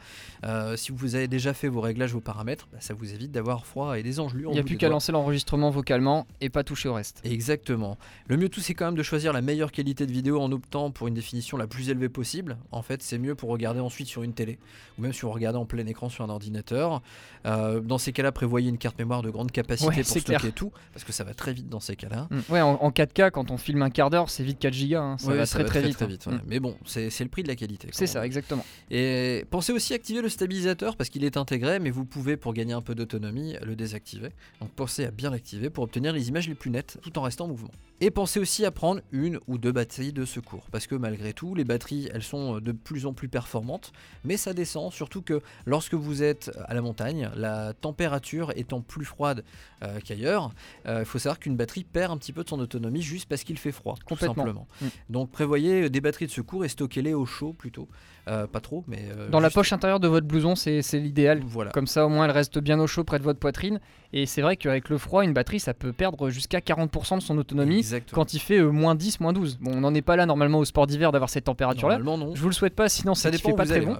Si 0.76 0.92
vous 0.92 1.14
avez 1.16 1.28
déjà 1.28 1.54
fait 1.54 1.68
vos 1.68 1.80
réglages, 1.80 2.12
vos 2.12 2.20
paramètres, 2.20 2.68
bah, 2.72 2.78
ça 2.80 2.92
vous 2.94 3.12
évite 3.14 3.32
d'avoir 3.32 3.66
froid 3.66 3.98
et 3.98 4.02
des 4.02 4.20
engelures. 4.20 4.49
Il 4.50 4.54
n'y 4.54 4.60
a 4.60 4.62
plus 4.62 4.76
qu'à 4.76 4.88
lancer 4.88 5.12
l'enregistrement 5.12 5.70
vocalement 5.70 6.26
et 6.40 6.48
pas 6.50 6.64
toucher 6.64 6.88
au 6.88 6.94
reste. 6.94 7.20
Exactement. 7.24 7.96
Le 8.26 8.36
mieux 8.36 8.48
tout 8.48 8.60
c'est 8.60 8.74
quand 8.74 8.86
même 8.86 8.94
de 8.94 9.02
choisir 9.02 9.32
la 9.32 9.40
meilleure 9.42 9.72
qualité 9.72 10.06
de 10.06 10.12
vidéo 10.12 10.40
en 10.40 10.50
optant 10.52 10.90
pour 10.90 11.08
une 11.08 11.14
définition 11.14 11.56
la 11.56 11.66
plus 11.66 11.88
élevée 11.88 12.08
possible. 12.08 12.56
En 12.72 12.82
fait 12.82 13.02
c'est 13.02 13.18
mieux 13.18 13.34
pour 13.34 13.48
regarder 13.50 13.80
ensuite 13.80 14.08
sur 14.08 14.22
une 14.22 14.32
télé 14.34 14.58
ou 14.98 15.02
même 15.02 15.12
si 15.12 15.22
vous 15.22 15.30
regardez 15.30 15.58
en 15.58 15.64
plein 15.66 15.86
écran 15.86 16.08
sur 16.08 16.24
un 16.24 16.28
ordinateur. 16.28 17.02
Euh, 17.46 17.80
dans 17.80 17.98
ces 17.98 18.12
cas-là 18.12 18.32
prévoyez 18.32 18.68
une 18.68 18.78
carte 18.78 18.98
mémoire 18.98 19.22
de 19.22 19.30
grande 19.30 19.50
capacité 19.52 19.88
Ouais, 19.88 19.96
pour 19.96 20.04
stocker 20.06 20.36
clair. 20.38 20.52
tout 20.54 20.72
parce 20.92 21.04
que 21.04 21.12
ça 21.12 21.24
va 21.24 21.32
très 21.34 21.52
vite 21.52 21.68
dans 21.68 21.80
ces 21.80 21.96
cas-là. 21.96 22.28
Mm. 22.30 22.38
Ouais, 22.52 22.60
en, 22.60 22.74
en 22.74 22.90
4K, 22.90 23.30
quand 23.30 23.50
on 23.50 23.56
filme 23.56 23.82
un 23.82 23.90
quart 23.90 24.10
d'heure, 24.10 24.28
c'est 24.30 24.42
vite 24.44 24.58
4 24.58 24.72
gigas. 24.74 25.00
hein. 25.00 25.16
Ça 25.18 25.28
Ouais, 25.28 25.36
va 25.36 25.46
très 25.46 25.64
très, 25.64 25.82
vite. 25.82 26.02
hein. 26.02 26.06
ouais. 26.26 26.36
Mm. 26.36 26.40
Mais 26.46 26.60
bon, 26.60 26.76
c'est 26.84 27.08
le 27.20 27.28
prix 27.28 27.42
de 27.42 27.48
la 27.48 27.56
qualité. 27.56 27.88
C'est 27.92 28.04
on 28.04 28.12
ça, 28.12 28.26
exactement. 28.26 28.64
Et 28.90 29.44
pensez 29.50 29.72
aussi 29.72 29.92
à 29.92 29.96
activer 29.96 30.20
le 30.22 30.28
stabilisateur 30.28 30.96
parce 30.96 31.08
qu'il 31.10 31.24
est 31.24 31.36
intégré, 31.36 31.78
mais 31.78 31.90
vous 31.90 32.04
pouvez, 32.04 32.36
pour 32.36 32.52
gagner 32.54 32.72
un 32.72 32.82
peu 32.82 32.94
d'autonomie, 32.94 33.56
le 33.64 33.76
désactiver. 33.76 34.30
Donc 34.60 34.70
pensez 34.70 35.04
à 35.04 35.10
bien 35.10 35.30
l'activer 35.30 35.70
pour 35.70 35.84
obtenir 35.84 36.12
les 36.12 36.28
images 36.28 36.48
les 36.48 36.54
plus 36.54 36.70
nettes 36.70 36.98
tout 37.02 37.18
en 37.18 37.22
restant 37.22 37.44
en 37.44 37.48
mouvement. 37.48 37.70
Et 38.02 38.10
pensez 38.10 38.40
aussi 38.40 38.64
à 38.64 38.70
prendre 38.70 39.02
une 39.12 39.38
ou 39.46 39.58
deux 39.58 39.72
batteries 39.72 40.12
de 40.12 40.24
secours 40.24 40.66
parce 40.70 40.86
que 40.86 40.94
malgré 40.94 41.34
tout, 41.34 41.54
les 41.54 41.64
batteries 41.64 42.08
elles 42.14 42.22
sont 42.22 42.58
de 42.58 42.72
plus 42.72 43.04
en 43.04 43.12
plus 43.12 43.28
performantes, 43.28 43.92
mais 44.24 44.36
ça 44.36 44.54
descend 44.54 44.92
surtout 44.92 45.20
que 45.20 45.42
lorsque 45.66 45.94
vous 45.94 46.22
êtes 46.22 46.50
à 46.66 46.74
la 46.74 46.80
montagne, 46.80 47.30
la 47.36 47.74
température 47.74 48.52
étant 48.56 48.80
plus 48.80 49.04
froide 49.04 49.44
euh, 49.82 50.00
qu'ailleurs, 50.02 50.50
euh, 50.86 51.00
il 51.00 51.04
faut 51.04 51.18
savoir 51.18 51.38
qu'une 51.38 51.56
batterie 51.56 51.84
perd 51.84 52.12
un 52.12 52.16
petit 52.16 52.32
peu 52.32 52.42
de 52.42 52.48
son 52.48 52.60
autonomie 52.60 53.02
juste 53.02 53.28
parce 53.28 53.44
qu'il 53.44 53.58
fait 53.58 53.72
froid, 53.72 53.96
tout 54.06 54.16
simplement. 54.16 54.66
Mm. 54.80 54.86
Donc 55.10 55.30
prévoyez 55.30 55.90
des 55.90 56.00
batteries 56.00 56.26
de 56.26 56.30
secours 56.30 56.64
et 56.64 56.68
stockez-les 56.68 57.12
au 57.12 57.26
chaud 57.26 57.52
plutôt. 57.52 57.88
Euh, 58.30 58.46
pas 58.46 58.60
trop, 58.60 58.84
mais. 58.86 59.00
euh, 59.18 59.28
Dans 59.28 59.40
la 59.40 59.50
poche 59.50 59.72
intérieure 59.72 59.98
de 59.98 60.06
votre 60.06 60.26
blouson, 60.26 60.54
c'est 60.54 60.80
l'idéal. 60.94 61.40
Voilà. 61.44 61.72
Comme 61.72 61.86
ça, 61.88 62.06
au 62.06 62.08
moins, 62.08 62.26
elle 62.26 62.30
reste 62.30 62.58
bien 62.60 62.78
au 62.78 62.86
chaud 62.86 63.02
près 63.02 63.18
de 63.18 63.24
votre 63.24 63.40
poitrine. 63.40 63.80
Et 64.12 64.24
c'est 64.26 64.40
vrai 64.42 64.56
qu'avec 64.56 64.88
le 64.88 64.98
froid, 64.98 65.24
une 65.24 65.32
batterie, 65.32 65.58
ça 65.60 65.74
peut 65.74 65.92
perdre 65.92 66.30
jusqu'à 66.30 66.58
40% 66.60 67.16
de 67.16 67.22
son 67.22 67.36
autonomie 67.38 67.78
Exactement. 67.78 68.14
quand 68.22 68.32
il 68.34 68.38
fait 68.40 68.58
euh, 68.58 68.70
moins 68.70 68.94
10, 68.94 69.20
moins 69.20 69.32
12. 69.32 69.58
Bon, 69.60 69.72
on 69.74 69.80
n'en 69.80 69.94
est 69.94 70.02
pas 70.02 70.16
là 70.16 70.26
normalement 70.26 70.58
au 70.60 70.64
sport 70.64 70.86
d'hiver 70.86 71.12
d'avoir 71.12 71.28
cette 71.30 71.44
température-là. 71.44 71.98
Non. 71.98 72.34
Je 72.34 72.40
vous 72.40 72.48
le 72.48 72.54
souhaite 72.54 72.74
pas, 72.74 72.88
sinon 72.88 73.14
Ça 73.14 73.30
dépend 73.30 73.50
fait 73.50 73.56
pas 73.56 73.66
très 73.66 73.80
bon. 73.80 73.92
ouais, 73.94 73.98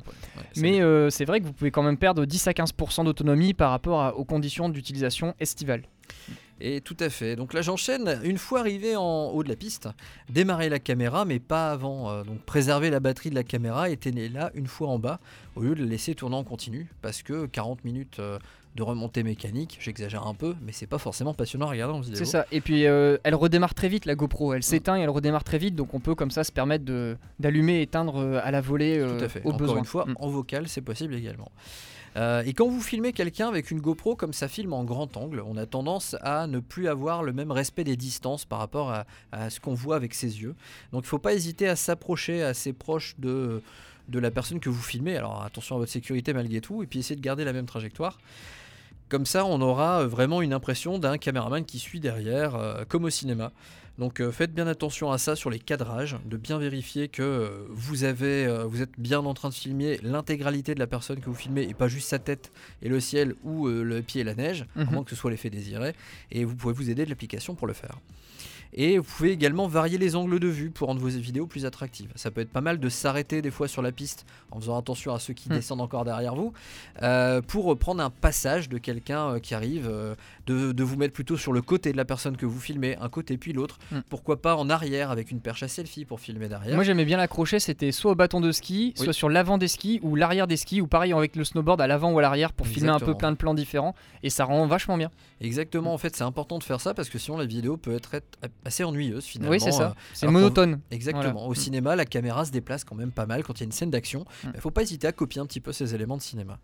ça 0.52 0.60
Mais 0.60 0.80
c'est 1.10 1.25
vrai 1.25 1.40
que 1.40 1.46
vous 1.46 1.52
pouvez 1.52 1.70
quand 1.70 1.82
même 1.82 1.96
perdre 1.96 2.25
10 2.25 2.46
à 2.49 2.52
15% 2.52 3.04
d'autonomie 3.04 3.54
par 3.54 3.70
rapport 3.70 4.00
à- 4.00 4.16
aux 4.16 4.25
conditions 4.25 4.68
d'utilisation 4.68 5.34
estivale. 5.40 5.82
Et 6.61 6.81
tout 6.81 6.97
à 7.00 7.09
fait. 7.09 7.37
Donc 7.37 7.55
là, 7.55 7.62
j'enchaîne. 7.62 8.21
Une 8.23 8.37
fois 8.38 8.61
arrivé 8.61 8.95
en 8.97 9.29
haut 9.31 9.43
de 9.43 9.49
la 9.49 9.57
piste, 9.57 9.88
démarrer 10.29 10.69
la 10.69 10.79
caméra, 10.79 11.25
mais 11.25 11.38
pas 11.38 11.71
avant. 11.71 12.11
Euh, 12.11 12.23
donc 12.23 12.40
préserver 12.45 12.90
la 12.90 13.00
batterie 13.00 13.31
de 13.31 13.35
la 13.35 13.45
caméra 13.45 13.88
et 13.90 13.99
là 14.33 14.50
une 14.55 14.67
fois 14.67 14.88
en 14.88 14.99
bas, 14.99 15.21
au 15.57 15.62
lieu 15.62 15.75
de 15.75 15.83
la 15.83 15.88
laisser 15.88 16.14
tourner 16.14 16.37
en 16.37 16.45
continu, 16.45 16.88
parce 17.02 17.23
que 17.23 17.47
40 17.47 17.85
minutes 17.85 18.19
euh, 18.19 18.38
de 18.76 18.83
remontée 18.83 19.23
mécanique, 19.23 19.79
j'exagère 19.81 20.26
un 20.26 20.35
peu, 20.35 20.55
mais 20.62 20.73
c'est 20.73 20.87
pas 20.87 20.99
forcément 20.99 21.35
passionnant 21.35 21.67
à 21.67 21.71
regarder 21.71 21.95
en 21.95 22.00
vidéo. 22.00 22.17
C'est 22.17 22.25
ça. 22.25 22.47
Et 22.52 22.61
puis 22.61 22.87
euh, 22.87 23.17
elle 23.25 23.35
redémarre 23.35 23.75
très 23.75 23.88
vite 23.88 24.05
la 24.07 24.14
GoPro. 24.14 24.52
Elle 24.55 24.62
s'éteint 24.62 24.97
et 24.97 25.00
elle 25.00 25.11
redémarre 25.11 25.45
très 25.45 25.59
vite. 25.59 25.75
Donc 25.75 25.95
on 25.95 26.00
peut 26.00 26.14
comme 26.14 26.31
ça 26.31 26.45
se 26.45 26.52
permettre 26.52 26.85
de- 26.85 27.17
d'allumer 27.38 27.79
et 27.79 27.83
éteindre 27.83 28.40
à 28.45 28.50
la 28.50 28.61
volée 28.61 28.99
euh, 28.99 29.19
Tout 29.19 29.25
à 29.25 29.29
fait. 29.29 29.40
au 29.45 29.49
Encore 29.49 29.59
besoin. 29.59 29.79
une 29.79 29.85
fois, 29.85 30.05
Mm. 30.07 30.14
en 30.21 30.29
vocal, 30.29 30.69
c'est 30.69 30.83
possible 30.83 31.14
également. 31.14 31.50
Euh, 32.17 32.43
et 32.45 32.52
quand 32.52 32.67
vous 32.69 32.81
filmez 32.81 33.12
quelqu'un 33.12 33.49
avec 33.49 33.71
une 33.71 33.81
GoPro, 33.81 34.17
comme 34.17 34.33
ça 34.33 34.49
filme 34.49 34.73
en 34.73 34.85
grand 34.85 35.17
angle, 35.17 35.43
on 35.47 35.57
a 35.57 35.67
tendance 35.67 36.17
à 36.23 36.47
ne 36.47 36.59
plus 36.59 36.88
avoir 36.88 37.23
le 37.23 37.33
même 37.33 37.52
respect 37.52 37.85
des 37.85 37.97
distances 37.97 38.45
par 38.45 38.59
rapport 38.59 38.93
à, 39.33 39.50
ce 39.50 39.61
qu'on 39.61 39.75
voit 39.75 39.97
avec 39.97 40.14
ses 40.14 40.43
yeux. 40.43 40.55
Donc 40.93 41.02
il 41.02 41.07
ne 41.07 41.11
faut 41.11 41.19
pas 41.19 41.35
hésiter 41.35 41.69
à 41.69 41.76
s'approcher 41.76 42.43
assez 42.43 42.73
proche 42.73 43.14
de, 43.19 43.62
de 44.09 44.19
la 44.19 44.31
personne 44.31 44.61
que 44.61 44.69
vous 44.69 44.83
filmez. 44.83 45.17
Alors 45.17 45.43
attention 45.43 45.76
à 45.76 45.79
votre 45.79 45.93
sécurité 45.93 46.33
malgré 46.33 46.61
tout, 46.61 46.83
et 46.83 46.87
puis 46.87 46.99
essayez 46.99 47.17
de 47.17 47.23
garder 47.23 47.45
la 47.45 47.52
même 47.52 47.67
trajectoire. 47.67 48.19
Comme 49.09 49.26
ça, 49.26 49.45
on 49.45 49.61
aura 49.61 50.07
vraiment 50.07 50.40
une 50.40 50.52
impression 50.52 51.00
d'un 51.00 51.19
caméraman 51.19 51.64
qui 51.64 51.81
suit 51.81 51.99
derrière, 51.99 52.55
euh, 52.55 52.85
comme 52.88 53.05
au 53.05 53.11
cinéma. 53.11 53.50
Donc 54.00 54.21
euh, 54.21 54.33
faites 54.33 54.54
bien 54.54 54.66
attention 54.66 55.12
à 55.12 55.19
ça 55.19 55.37
sur 55.37 55.50
les 55.50 55.59
cadrages, 55.59 56.16
de 56.25 56.38
bien 56.38 56.59
vérifier 56.59 57.09
que 57.09 57.23
euh, 57.23 57.66
vous, 57.69 58.04
avez, 58.04 58.47
euh, 58.47 58.64
vous 58.64 58.80
êtes 58.80 58.99
bien 58.99 59.21
en 59.21 59.35
train 59.35 59.50
de 59.50 59.54
filmer 59.54 59.99
l'intégralité 60.02 60.75
de 60.75 60.80
la 60.80 60.87
personne 60.87 61.21
que 61.21 61.26
vous 61.26 61.35
filmez 61.35 61.62
et 61.64 61.75
pas 61.75 61.87
juste 61.87 62.09
sa 62.09 62.19
tête 62.19 62.50
et 62.80 62.88
le 62.88 62.99
ciel 62.99 63.35
ou 63.45 63.69
le 63.69 64.00
pied 64.00 64.23
et 64.23 64.25
la 64.25 64.35
neige, 64.35 64.64
à 64.75 64.85
Mhm. 64.85 64.90
moins 64.92 65.04
que 65.04 65.11
ce 65.11 65.16
soit 65.16 65.30
l'effet 65.30 65.50
désiré. 65.50 65.92
Et 66.33 66.45
vous 66.47 66.57
pouvez 66.57 66.73
vous 66.73 66.88
aider 66.88 67.04
de 67.04 67.11
l'application 67.11 67.54
pour 67.54 67.66
le 67.66 67.75
faire. 67.75 67.99
Et 68.73 68.99
vous 68.99 69.05
pouvez 69.05 69.31
également 69.33 69.67
varier 69.67 69.99
les 69.99 70.15
angles 70.17 70.39
de 70.39 70.47
vue 70.49 70.71
pour 70.71 70.89
rendre 70.89 71.00
vos 71.00 71.09
vidéos 71.09 71.47
plus 71.47 71.67
attractives. 71.67 72.11
Ça 72.15 72.31
peut 72.31 72.41
être 72.41 72.50
pas 72.50 72.61
mal 72.61 72.79
de 72.79 72.89
s'arrêter 72.89 73.43
des 73.43 73.50
fois 73.50 73.67
sur 73.69 73.83
la 73.83 73.91
piste 73.93 74.25
en 74.53 74.61
faisant 74.61 74.79
attention 74.79 75.12
à 75.12 75.19
ceux 75.19 75.35
qui 75.35 75.49
Hmm. 75.49 75.55
descendent 75.55 75.81
encore 75.81 76.05
derrière 76.05 76.35
vous 76.37 76.53
euh, 77.03 77.41
pour 77.43 77.77
prendre 77.79 78.03
un 78.03 78.11
passage 78.11 78.69
de 78.69 78.79
quelqu'un 78.79 79.35
euh, 79.35 79.39
qui 79.41 79.55
arrive, 79.55 79.89
euh, 79.91 80.15
de, 80.47 80.71
de 80.73 80.85
vous 80.85 80.97
mettre 80.97 81.12
plutôt 81.15 81.37
sur 81.37 81.53
le 81.53 81.62
côté 81.62 81.91
de 81.93 81.97
la 81.97 82.05
personne 82.05 82.37
que 82.37 82.47
vous 82.47 82.61
filmez, 82.61 82.97
un 83.00 83.09
côté 83.09 83.37
puis 83.37 83.53
l'autre. 83.53 83.79
Hmm. 83.91 84.00
Pourquoi 84.09 84.41
pas 84.41 84.55
en 84.57 84.71
arrière 84.71 85.11
avec 85.11 85.31
une 85.31 85.41
perche 85.41 85.62
à 85.62 85.69
selfie 85.69 86.05
pour 86.05 86.21
filmer 86.21 86.49
derrière. 86.49 86.75
Moi 86.75 86.85
j'aimais 86.85 87.05
bien 87.05 87.17
l'accrocher, 87.17 87.59
c'était 87.59 87.91
soit 87.93 88.12
au 88.12 88.15
bâton 88.15 88.41
de 88.41 88.53
ski, 88.53 88.95
Oui. 88.99 89.05
soit 89.05 89.12
sur 89.12 89.29
l'avant 89.29 89.59
des 89.59 89.69
skis 89.69 89.99
ou 90.03 90.15
l'arrière 90.15 90.47
des 90.47 90.57
skis, 90.57 90.81
ou 90.81 90.87
pareil 90.87 91.12
avec 91.12 91.35
le 91.37 91.43
snowboard 91.45 91.81
à 91.81 91.87
l'avant 91.87 92.12
ou 92.12 92.19
à 92.19 92.23
l'arrière 92.23 92.53
pour 92.53 92.67
filmer 92.67 92.91
un 92.91 93.00
peu 93.00 93.15
plein 93.17 93.33
de 93.33 93.37
plans 93.37 93.55
différents. 93.55 93.95
Et 94.23 94.31
ça 94.31 94.45
rend 94.45 94.67
vachement 94.67 94.97
bien. 94.97 95.11
Exactement, 95.41 95.93
en 95.95 95.99
fait 95.99 96.15
c'est 96.15 96.25
important 96.25 96.59
de 96.59 96.65
faire 96.65 96.81
ça 96.81 96.95
parce 96.95 97.09
que 97.09 97.19
sinon 97.19 97.39
la 97.39 97.47
vidéo 97.47 97.77
peut 97.77 97.95
être, 97.95 98.15
assez 98.64 98.85
ennuyeuse 98.85 99.25
finalement. 99.25 99.52
Oui, 99.52 99.61
c'est 99.61 99.73
ça. 99.73 99.90
euh, 99.90 100.00
C'est 100.14 100.26
qu'on- 100.26 100.33
monotone. 100.33 100.81
Exactement. 100.90 101.33
Voilà. 101.33 101.47
Au 101.49 101.55
cinéma, 101.55 101.97
la 101.97 102.05
caméra 102.05 102.45
se 102.45 102.50
déplace 102.50 102.85
quand 102.85 102.95
même 102.95 103.12
pas 103.12 103.26
mal 103.26 103.43
quand 103.43 103.55
il 103.55 103.61
y 103.61 103.64
a 103.64 103.67
une 103.67 103.73
scène 103.73 103.90
d'action. 103.90 104.25
Mm. 104.45 104.49
Il 104.55 104.61
faut 104.61 104.71
pas 104.71 104.83
hésiter 104.83 105.07
à 105.07 105.12
copier 105.12 105.40
un 105.40 105.47
petit 105.47 105.61
peu 105.61 105.73
ces 105.73 105.95
éléments 105.95 106.17
de 106.17 106.23
cinéma. 106.23 106.59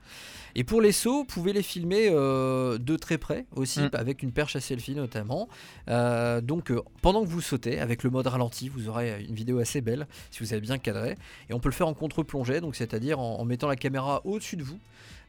Et 0.55 0.65
pour 0.65 0.81
les 0.81 0.93
sauts, 0.93 1.19
vous 1.19 1.25
pouvez 1.25 1.53
les 1.53 1.63
filmer 1.63 2.09
euh, 2.11 2.79
de 2.79 2.97
très 2.97 3.19
près 3.19 3.47
aussi, 3.55 3.81
Mm. 3.81 3.91
avec 3.95 4.23
une 4.23 4.33
perche 4.33 4.57
à 4.57 4.61
selfie 4.61 4.95
notamment. 4.95 5.49
Euh, 5.89 6.41
donc 6.41 6.71
euh, 6.71 6.81
pendant 7.03 7.23
que 7.23 7.29
vous 7.29 7.41
sautez, 7.41 7.79
avec 7.81 8.03
le 8.03 8.11
mode 8.11 8.27
ralenti, 8.27 8.69
vous 8.69 8.89
aurez 8.89 9.25
une 9.29 9.35
vidéo 9.35 9.59
assez 9.59 9.81
belle 9.81 10.07
si 10.31 10.41
vous 10.43 10.53
avez 10.53 10.61
bien 10.61 10.79
cadré. 10.79 11.17
Et 11.49 11.55
on 11.55 11.61
peut 11.61 11.69
le 11.69 11.75
faire 11.75 11.89
en 11.89 11.95
contre-plongée, 11.95 12.61
donc 12.61 12.77
c'est-à-dire 12.77 13.19
en, 13.21 13.39
en 13.41 13.45
mettant 13.45 13.69
la 13.69 13.77
caméra 13.77 14.21
au-dessus 14.25 14.57
de 14.57 14.63
vous. 14.63 14.79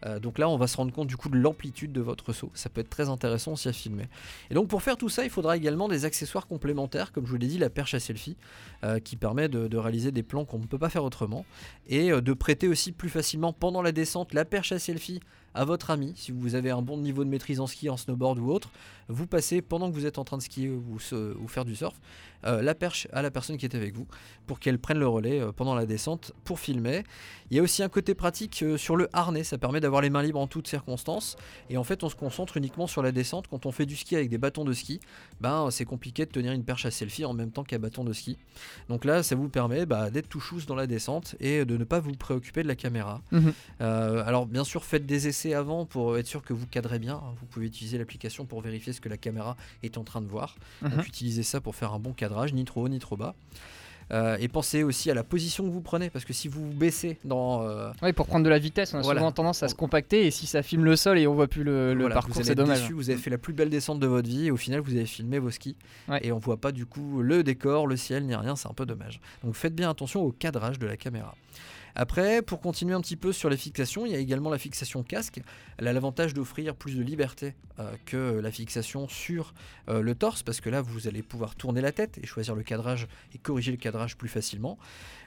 Euh, 0.06 0.20
donc 0.20 0.38
là, 0.38 0.48
on 0.48 0.58
va 0.58 0.68
se 0.68 0.78
rendre 0.78 0.94
compte 0.94 1.08
du 1.08 1.18
coup 1.18 1.28
de 1.28 1.38
l'amplitude 1.38 1.92
de 1.92 2.02
votre 2.02 2.32
saut. 2.32 2.52
Ça 2.54 2.70
peut 2.70 2.82
être 2.82 2.90
très 2.90 3.10
intéressant 3.10 3.54
aussi 3.54 3.68
à 3.68 3.74
filmer. 3.74 4.06
Et 4.52 4.54
donc 4.54 4.68
pour 4.68 4.84
faire 4.84 4.96
tout 4.96 5.10
ça, 5.10 5.24
il 5.24 5.32
faudra 5.32 5.58
également 5.58 5.88
des 5.88 6.06
accessoires 6.06 6.46
complémentaires, 6.58 7.12
comme 7.12 7.28
je 7.28 7.32
vous 7.32 7.38
l'ai 7.38 7.46
dit, 7.46 7.60
la 7.60 7.70
perche 7.70 7.94
à 7.94 8.00
selfie, 8.00 8.36
euh, 8.84 9.00
qui 9.00 9.16
permet 9.16 9.48
de, 9.48 9.68
de 9.68 9.78
réaliser 9.78 10.12
des 10.12 10.24
plans 10.24 10.44
qu'on 10.44 10.58
ne 10.58 10.66
peut 10.66 10.80
pas 10.80 10.90
faire 10.90 11.04
autrement, 11.04 11.46
et 11.88 12.12
euh, 12.12 12.20
de 12.20 12.34
prêter 12.34 12.68
aussi 12.68 12.92
plus 12.92 13.10
facilement 13.10 13.54
pendant 13.54 13.84
la 13.84 13.92
descente 13.92 14.34
la 14.34 14.44
perche 14.44 14.72
à 14.72 14.80
selfie 14.80 15.20
à 15.58 15.66
votre 15.66 15.90
ami. 15.90 16.14
Si 16.16 16.32
vous 16.32 16.56
avez 16.56 16.70
un 16.72 16.82
bon 16.82 16.98
niveau 16.98 17.24
de 17.24 17.30
maîtrise 17.30 17.60
en 17.60 17.68
ski, 17.68 17.90
en 17.90 17.98
snowboard 17.98 18.40
ou 18.40 18.50
autre, 18.52 18.70
vous 19.10 19.28
passez 19.28 19.62
pendant 19.62 19.90
que 19.90 19.96
vous 19.96 20.06
êtes 20.06 20.18
en 20.18 20.24
train 20.24 20.38
de 20.38 20.42
skier 20.44 20.70
ou, 20.70 21.00
se- 21.00 21.36
ou 21.38 21.48
faire 21.48 21.66
du 21.66 21.76
surf, 21.76 21.96
euh, 22.46 22.62
la 22.62 22.76
perche 22.76 23.08
à 23.14 23.22
la 23.22 23.32
personne 23.32 23.58
qui 23.58 23.66
est 23.66 23.76
avec 23.76 23.96
vous, 23.96 24.06
pour 24.46 24.60
qu'elle 24.60 24.78
prenne 24.80 25.00
le 25.00 25.08
relais 25.08 25.40
euh, 25.42 25.52
pendant 25.52 25.76
la 25.76 25.86
descente 25.86 26.34
pour 26.44 26.60
filmer. 26.60 27.04
Il 27.50 27.58
y 27.58 27.60
a 27.60 27.64
aussi 27.64 27.82
un 27.82 27.90
côté 27.90 28.14
pratique 28.14 28.62
euh, 28.64 28.78
sur 28.78 28.96
le 28.96 29.10
harnais, 29.14 29.44
ça 29.44 29.58
permet 29.58 29.80
d'avoir 29.80 30.02
les 30.02 30.10
mains 30.10 30.22
libres 30.22 30.40
en 30.40 30.48
toutes 30.48 30.68
circonstances. 30.68 31.36
Et 31.70 31.78
en 31.78 31.84
fait, 31.84 32.04
on 32.04 32.10
se 32.10 32.16
concentre 32.16 32.58
uniquement 32.58 32.86
sur 32.88 33.02
la 33.02 33.12
descente. 33.12 33.48
Quand 33.48 33.66
on 33.66 33.72
fait 33.72 33.86
du 33.86 33.96
ski 33.96 34.16
avec 34.16 34.30
des 34.30 34.38
bâtons 34.38 34.66
de 34.66 34.74
ski, 34.74 35.00
ben, 35.42 35.70
c'est 35.72 35.86
compliqué 35.86 36.26
de 36.26 36.32
tenir 36.32 36.52
une 36.52 36.64
perche 36.64 36.86
à 36.86 36.92
selfie 36.92 37.26
en 37.26 37.34
même 37.34 37.52
temps 37.52 37.64
qu'un 37.64 37.80
bâton 37.80 38.04
de 38.04 38.14
ski. 38.14 38.38
Donc 38.90 39.04
là, 39.06 39.24
ça 39.24 39.36
vous 39.36 39.50
permet 39.50 39.86
bah, 39.86 40.10
d'être 40.12 40.28
tout 40.30 40.40
chousse 40.40 40.66
dans 40.66 40.76
la 40.76 40.86
descente 40.86 41.36
et 41.40 41.66
de 41.66 41.78
ne 41.78 41.84
pas 41.86 42.00
vous 42.00 42.12
préoccuper 42.12 42.62
de 42.62 42.68
la 42.68 42.76
caméra. 42.76 43.22
Mhm. 43.32 43.54
Euh, 43.82 44.24
alors 44.26 44.46
bien 44.46 44.64
sûr, 44.64 44.84
faites 44.84 45.06
des 45.06 45.28
essais 45.28 45.47
avant 45.54 45.86
pour 45.86 46.18
être 46.18 46.28
sûr 46.28 46.42
que 46.42 46.54
vous 46.54 46.68
cadrez 46.68 47.00
bien. 47.00 47.22
Vous 47.40 47.46
pouvez 47.46 47.66
utiliser 47.68 47.98
l'application 47.98 48.46
pour 48.46 48.62
vérifier 48.62 48.94
ce 48.94 49.02
que 49.02 49.10
la 49.10 49.18
caméra 49.18 49.56
est 49.84 49.98
en 49.98 50.04
train 50.04 50.22
de 50.22 50.28
voir. 50.28 50.56
Mhm. 50.82 50.90
Donc 50.92 51.08
utilisez 51.08 51.44
ça 51.44 51.62
pour 51.62 51.76
faire 51.76 51.94
un 51.94 52.00
bon 52.00 52.14
cadrage, 52.14 52.54
ni 52.54 52.66
trop 52.66 52.84
haut 52.86 52.90
ni 52.90 53.00
trop 53.00 53.18
bas. 53.18 53.36
Euh, 54.14 54.38
et 54.40 54.48
pensez 54.48 54.84
aussi 54.84 55.12
à 55.12 55.14
la 55.14 55.26
position 55.26 55.66
que 55.66 55.70
vous 55.70 55.82
prenez, 55.82 56.10
parce 56.10 56.24
que 56.24 56.32
si 56.32 56.48
vous 56.48 56.66
vous 56.68 56.74
baissez 56.74 57.18
dans... 57.26 57.64
euh, 57.64 57.92
Ouais, 58.02 58.14
pour 58.14 58.26
prendre 58.26 58.46
de 58.46 58.50
la 58.50 58.58
vitesse, 58.58 58.94
on 58.94 59.00
a 59.00 59.02
Voilà. 59.02 59.20
souvent 59.20 59.34
tendance 59.34 59.64
à 59.64 59.68
se 59.68 59.76
compacter 59.76 60.26
et 60.26 60.32
si 60.32 60.48
ça 60.48 60.64
filme 60.64 60.86
le 60.86 60.96
sol 60.96 61.20
et 61.20 61.28
on 61.28 61.34
voit 61.34 61.48
plus 61.50 61.66
le, 61.66 61.94
le 61.94 62.00
voilà, 62.02 62.16
parcours, 62.16 62.42
c'est 62.42 62.56
dommage. 62.56 62.80
déçu, 62.84 62.94
vous 62.94 63.10
avez 63.10 63.20
fait 63.20 63.30
la 63.30 63.38
plus 63.38 63.52
belle 63.52 63.70
descente 63.70 64.00
de 64.00 64.08
votre 64.08 64.30
vie 64.30 64.46
et 64.46 64.52
au 64.52 64.56
final 64.56 64.80
vous 64.80 64.92
avez 64.96 65.06
filmé 65.06 65.40
vos 65.40 65.52
skis 65.52 65.76
Ouais. 66.08 66.26
et 66.26 66.32
on 66.32 66.38
voit 66.40 66.56
pas 66.56 66.72
du 66.72 66.86
coup 66.86 67.22
le 67.22 67.44
décor, 67.44 67.86
le 67.86 67.98
ciel 67.98 68.26
ni 68.26 68.34
rien, 68.34 68.56
c'est 68.56 68.70
un 68.70 68.74
peu 68.74 68.86
dommage. 68.86 69.20
Donc 69.44 69.56
faites 69.56 69.76
bien 69.76 69.90
attention 69.90 70.22
au 70.24 70.32
cadrage 70.32 70.80
de 70.80 70.88
la 70.88 70.96
caméra. 70.96 71.36
Après, 72.00 72.44
pour 72.44 72.62
continuer 72.62 72.94
un 72.94 73.02
petit 73.02 73.16
peu 73.16 73.34
sur 73.34 73.50
les 73.50 73.58
fixations, 73.58 74.06
il 74.06 74.12
y 74.12 74.16
a 74.16 74.20
également 74.20 74.52
la 74.52 74.60
fixation 74.60 75.02
casque. 75.02 75.42
Elle 75.80 75.88
a 75.88 75.94
l'avantage 75.94 76.36
d'offrir 76.36 76.76
plus 76.76 76.96
de 76.96 77.02
liberté 77.02 77.56
euh, 77.80 77.92
que 78.06 78.40
la 78.40 78.52
fixation 78.52 79.08
sur 79.08 79.56
euh, 79.90 80.02
le 80.04 80.14
torse, 80.14 80.44
parce 80.44 80.62
que 80.62 80.70
là, 80.70 80.80
vous 80.84 81.08
allez 81.08 81.24
pouvoir 81.24 81.56
tourner 81.56 81.82
la 81.82 81.92
tête 81.92 82.20
et 82.22 82.28
choisir 82.28 82.54
le 82.54 82.62
cadrage 82.62 83.08
et 83.34 83.40
corriger 83.40 83.72
le 83.72 83.78
cadrage 83.78 84.16
plus 84.16 84.30
facilement. 84.30 84.78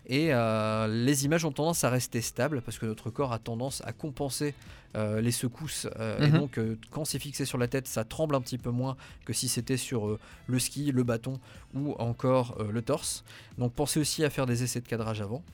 Et 0.06 0.28
euh, 0.32 0.86
les 0.86 1.24
images 1.24 1.44
ont 1.44 1.50
tendance 1.50 1.82
à 1.82 1.90
rester 1.90 2.20
stables, 2.20 2.62
parce 2.62 2.78
que 2.78 2.86
notre 2.86 3.10
corps 3.10 3.32
a 3.32 3.40
tendance 3.40 3.82
à 3.84 3.92
compenser 3.92 4.54
les 4.94 5.30
secousses. 5.30 5.86
Et 6.18 6.26
Mhm. 6.26 6.32
donc, 6.32 6.60
quand 6.90 7.04
c'est 7.04 7.20
fixé 7.20 7.44
sur 7.44 7.58
la 7.58 7.68
tête, 7.68 7.86
ça 7.86 8.02
tremble 8.02 8.34
un 8.34 8.40
petit 8.40 8.58
peu 8.58 8.70
moins 8.70 8.96
que 9.24 9.32
si 9.32 9.48
c'était 9.48 9.76
sur 9.76 10.18
le 10.48 10.58
ski, 10.58 10.90
le 10.90 11.04
bâton 11.04 11.38
ou 11.74 11.92
encore 12.00 12.58
le 12.68 12.82
torse. 12.82 13.22
Donc, 13.56 13.72
pensez 13.72 14.00
aussi 14.00 14.24
à 14.24 14.30
faire 14.30 14.46
des 14.46 14.64
essais 14.64 14.80
de 14.80 14.88
cadrage 14.88 15.20
avant. 15.20 15.44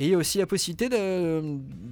Et 0.00 0.04
il 0.04 0.10
y 0.10 0.14
a 0.14 0.16
aussi 0.16 0.38
la 0.38 0.46
possibilité 0.46 0.88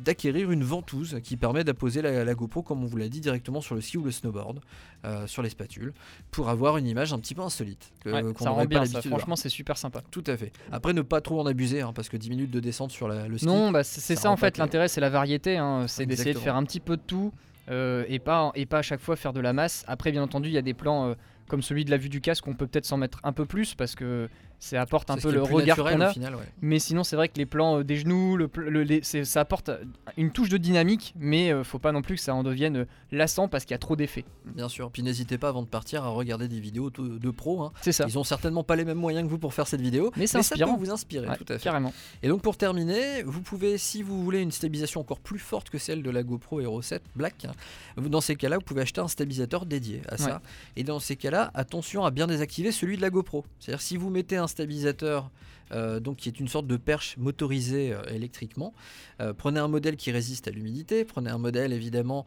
d'acquérir 0.05 0.51
une 0.53 0.63
ventouse 0.63 1.19
qui 1.25 1.37
permet 1.37 1.65
d'apposer 1.65 2.03
la, 2.03 2.25
la 2.25 2.35
GoPro, 2.35 2.63
comme 2.63 2.83
on 2.83 2.87
vous 2.87 2.97
l'a 2.97 3.09
dit, 3.09 3.21
directement 3.21 3.61
sur 3.61 3.75
le 3.75 3.81
ski 3.81 3.99
ou 3.99 4.05
le 4.05 4.11
snowboard, 4.13 4.61
euh, 5.05 5.27
sur 5.27 5.43
les 5.43 5.51
spatules, 5.51 5.93
pour 6.31 6.49
avoir 6.49 6.77
une 6.79 6.87
image 6.87 7.13
un 7.13 7.19
petit 7.19 7.35
peu 7.35 7.43
insolite. 7.43 7.93
que- 8.05 8.11
Ouais, 8.11 8.23
qu'on 8.33 8.45
ça 8.45 8.51
rend 8.51 8.59
pas 8.59 8.67
bien, 8.67 8.85
ça. 8.85 9.03
franchement 9.03 9.35
c'est 9.37 9.49
super 9.49 9.77
sympa. 9.77 10.03
Tout 10.11 10.25
à 10.29 10.37
fait. 10.37 10.53
Après, 10.71 10.93
ne 10.93 11.03
pas 11.03 11.21
trop 11.21 11.41
en 11.41 11.47
abuser, 11.47 11.81
hein, 11.81 11.93
parce 11.95 12.09
que 12.09 12.17
10 12.17 12.31
minutes 12.31 12.51
de 12.51 12.61
descente 12.61 12.91
sur 12.93 13.09
la- 13.09 13.27
le 13.29 13.39
ski. 13.39 13.47
Non, 13.47 13.71
bah, 13.73 13.83
c'est 13.85 14.15
ça 14.17 14.31
en 14.31 14.37
fait 14.37 14.57
l'intérêt, 14.59 14.89
c'est 14.89 15.01
la 15.01 15.11
variété, 15.11 15.57
hein, 15.57 15.87
c'est 15.89 16.07
d'essayer 16.07 16.33
de 16.35 16.39
faire 16.39 16.57
un 16.57 16.65
petit 16.65 16.81
peu 16.81 16.97
de 16.97 17.03
tout 17.05 17.33
euh, 17.69 18.05
et, 18.09 18.21
pas, 18.21 18.53
et 18.55 18.65
pas 18.67 18.79
à 18.79 18.83
chaque 18.83 19.01
fois 19.01 19.17
faire 19.17 19.33
de 19.33 19.41
la 19.41 19.53
masse. 19.53 19.85
Après, 19.89 20.13
bien 20.13 20.23
entendu, 20.23 20.49
il 20.49 20.53
y 20.55 20.59
a 20.59 20.63
des 20.63 20.75
plans 20.75 21.09
euh, 21.09 21.15
comme 21.49 21.63
celui 21.63 21.85
de 21.85 21.91
la 21.91 21.97
vue 21.97 22.09
du 22.09 22.21
casque, 22.21 22.47
on 22.47 22.55
peut 22.55 22.69
peut-être 22.69 22.85
s'en 22.87 22.97
mettre 22.97 23.19
un 23.25 23.33
peu 23.33 23.45
plus 23.47 23.75
parce 23.75 23.97
que 23.97 24.29
ça 24.59 24.81
apporte 24.81 25.11
un 25.11 25.17
peu 25.17 25.31
le 25.33 25.43
regard 25.43 25.77
qu'on 25.77 26.01
a. 26.01 26.09
au 26.11 26.13
final, 26.13 26.35
ouais. 26.35 26.43
Mais 26.63 26.79
sinon, 26.79 27.05
c'est 27.05 27.15
vrai 27.17 27.29
que 27.29 27.37
les 27.39 27.47
plans 27.47 27.79
euh, 27.81 27.85
des 27.85 27.97
genoux, 27.97 28.37
le, 28.37 28.49
le- 28.57 28.83
les- 28.83 29.03
ça 29.03 29.41
apporte 29.41 29.71
une 30.17 30.31
touche 30.31 30.49
de 30.49 30.57
dynamique, 30.57 31.15
mais 31.19 31.53
euh, 31.53 31.63
faut 31.63 31.79
pas 31.79 31.93
non 31.93 32.03
plus 32.03 32.17
que 32.17 32.21
ça 32.23 32.35
en 32.35 32.43
devienne 32.43 32.77
euh, 32.79 32.85
lassant 33.13 33.49
parce 33.49 33.65
qu'il 33.65 33.73
y 33.73 33.75
a 33.75 33.79
trop 33.79 33.97
d'effets. 33.97 34.25
Bien 34.47 34.69
sûr. 34.69 34.91
Puis 34.91 35.03
n'hésitez 35.03 35.37
pas 35.39 35.49
avant 35.51 35.63
de 35.63 35.69
partir 35.69 36.05
à 36.05 36.09
regarder 36.09 36.49
des 36.49 36.59
vidéos 36.61 36.91
de, 36.91 37.19
de 37.19 37.31
pros. 37.31 37.63
hein. 37.63 37.73
C'est 37.83 37.93
ça. 37.93 38.07
Ils 38.09 38.19
ont 38.19 38.25
certainement 38.25 38.65
pas 38.65 38.77
les 38.77 38.85
mêmes 38.85 38.97
moyens 38.99 39.25
que 39.27 39.31
vous 39.31 39.39
pour 39.39 39.53
faire 39.55 39.67
cette 39.67 39.81
vidéo, 39.83 40.11
Mais 40.17 40.27
mais 40.35 40.43
ça 40.43 40.57
peut 40.57 40.65
vous 40.79 40.91
inspirer, 40.91 41.27
Ouais, 41.29 41.37
tout 41.37 41.45
à 41.53 41.59
fait. 41.59 41.65
Carrément. 41.65 41.93
Et 42.23 42.29
donc 42.29 42.43
pour 42.43 42.57
terminer, 42.57 43.23
vous 43.25 43.43
pouvez, 43.43 43.79
si 43.79 44.03
vous 44.03 44.25
voulez 44.25 44.41
une 44.41 44.51
stabilisation 44.53 45.01
encore 45.01 45.21
plus 45.21 45.39
forte 45.39 45.71
que 45.71 45.79
celle 45.79 46.03
de 46.03 46.11
la 46.11 46.23
GoPro 46.23 46.61
Hero 46.61 46.81
7 46.83 47.03
Black, 47.15 47.47
dans 47.99 48.21
ces 48.21 48.37
cas-là, 48.37 48.57
vous 48.57 48.65
pouvez 48.65 48.83
acheter 48.83 49.01
un 49.01 49.09
stabilisateur 49.09 49.67
dédié 49.67 50.03
à 50.09 50.17
ça. 50.17 50.27
Ouais. 50.27 50.41
Et 50.77 50.85
dans 50.85 50.99
ces 50.99 51.17
cas-là, 51.17 51.51
attention 51.55 52.05
à 52.05 52.11
bien 52.11 52.27
désactiver 52.27 52.73
celui 52.73 52.97
de 52.97 53.03
la 53.03 53.11
GoPro. 53.11 53.45
C'est-à-dire 53.59 53.81
si 53.83 53.97
vous 53.97 54.11
mettez 54.11 54.37
un 54.37 54.46
stabilisateur 54.47 55.31
euh, 55.73 55.99
donc 55.99 56.19
qui 56.19 56.29
est 56.29 56.39
une 56.39 56.47
sorte 56.47 56.69
de 56.69 56.77
perche 56.77 57.17
motorisée 57.17 57.93
euh, 57.93 58.01
électriquement. 58.15 58.73
Euh, 59.21 59.33
prenez 59.37 59.59
un 59.59 59.67
modèle 59.67 59.97
qui 59.97 60.13
résiste 60.13 60.47
à 60.47 60.53
l'humidité, 60.53 61.05
prenez 61.05 61.29
un 61.29 61.39
modèle 61.39 61.73
évidemment 61.73 62.25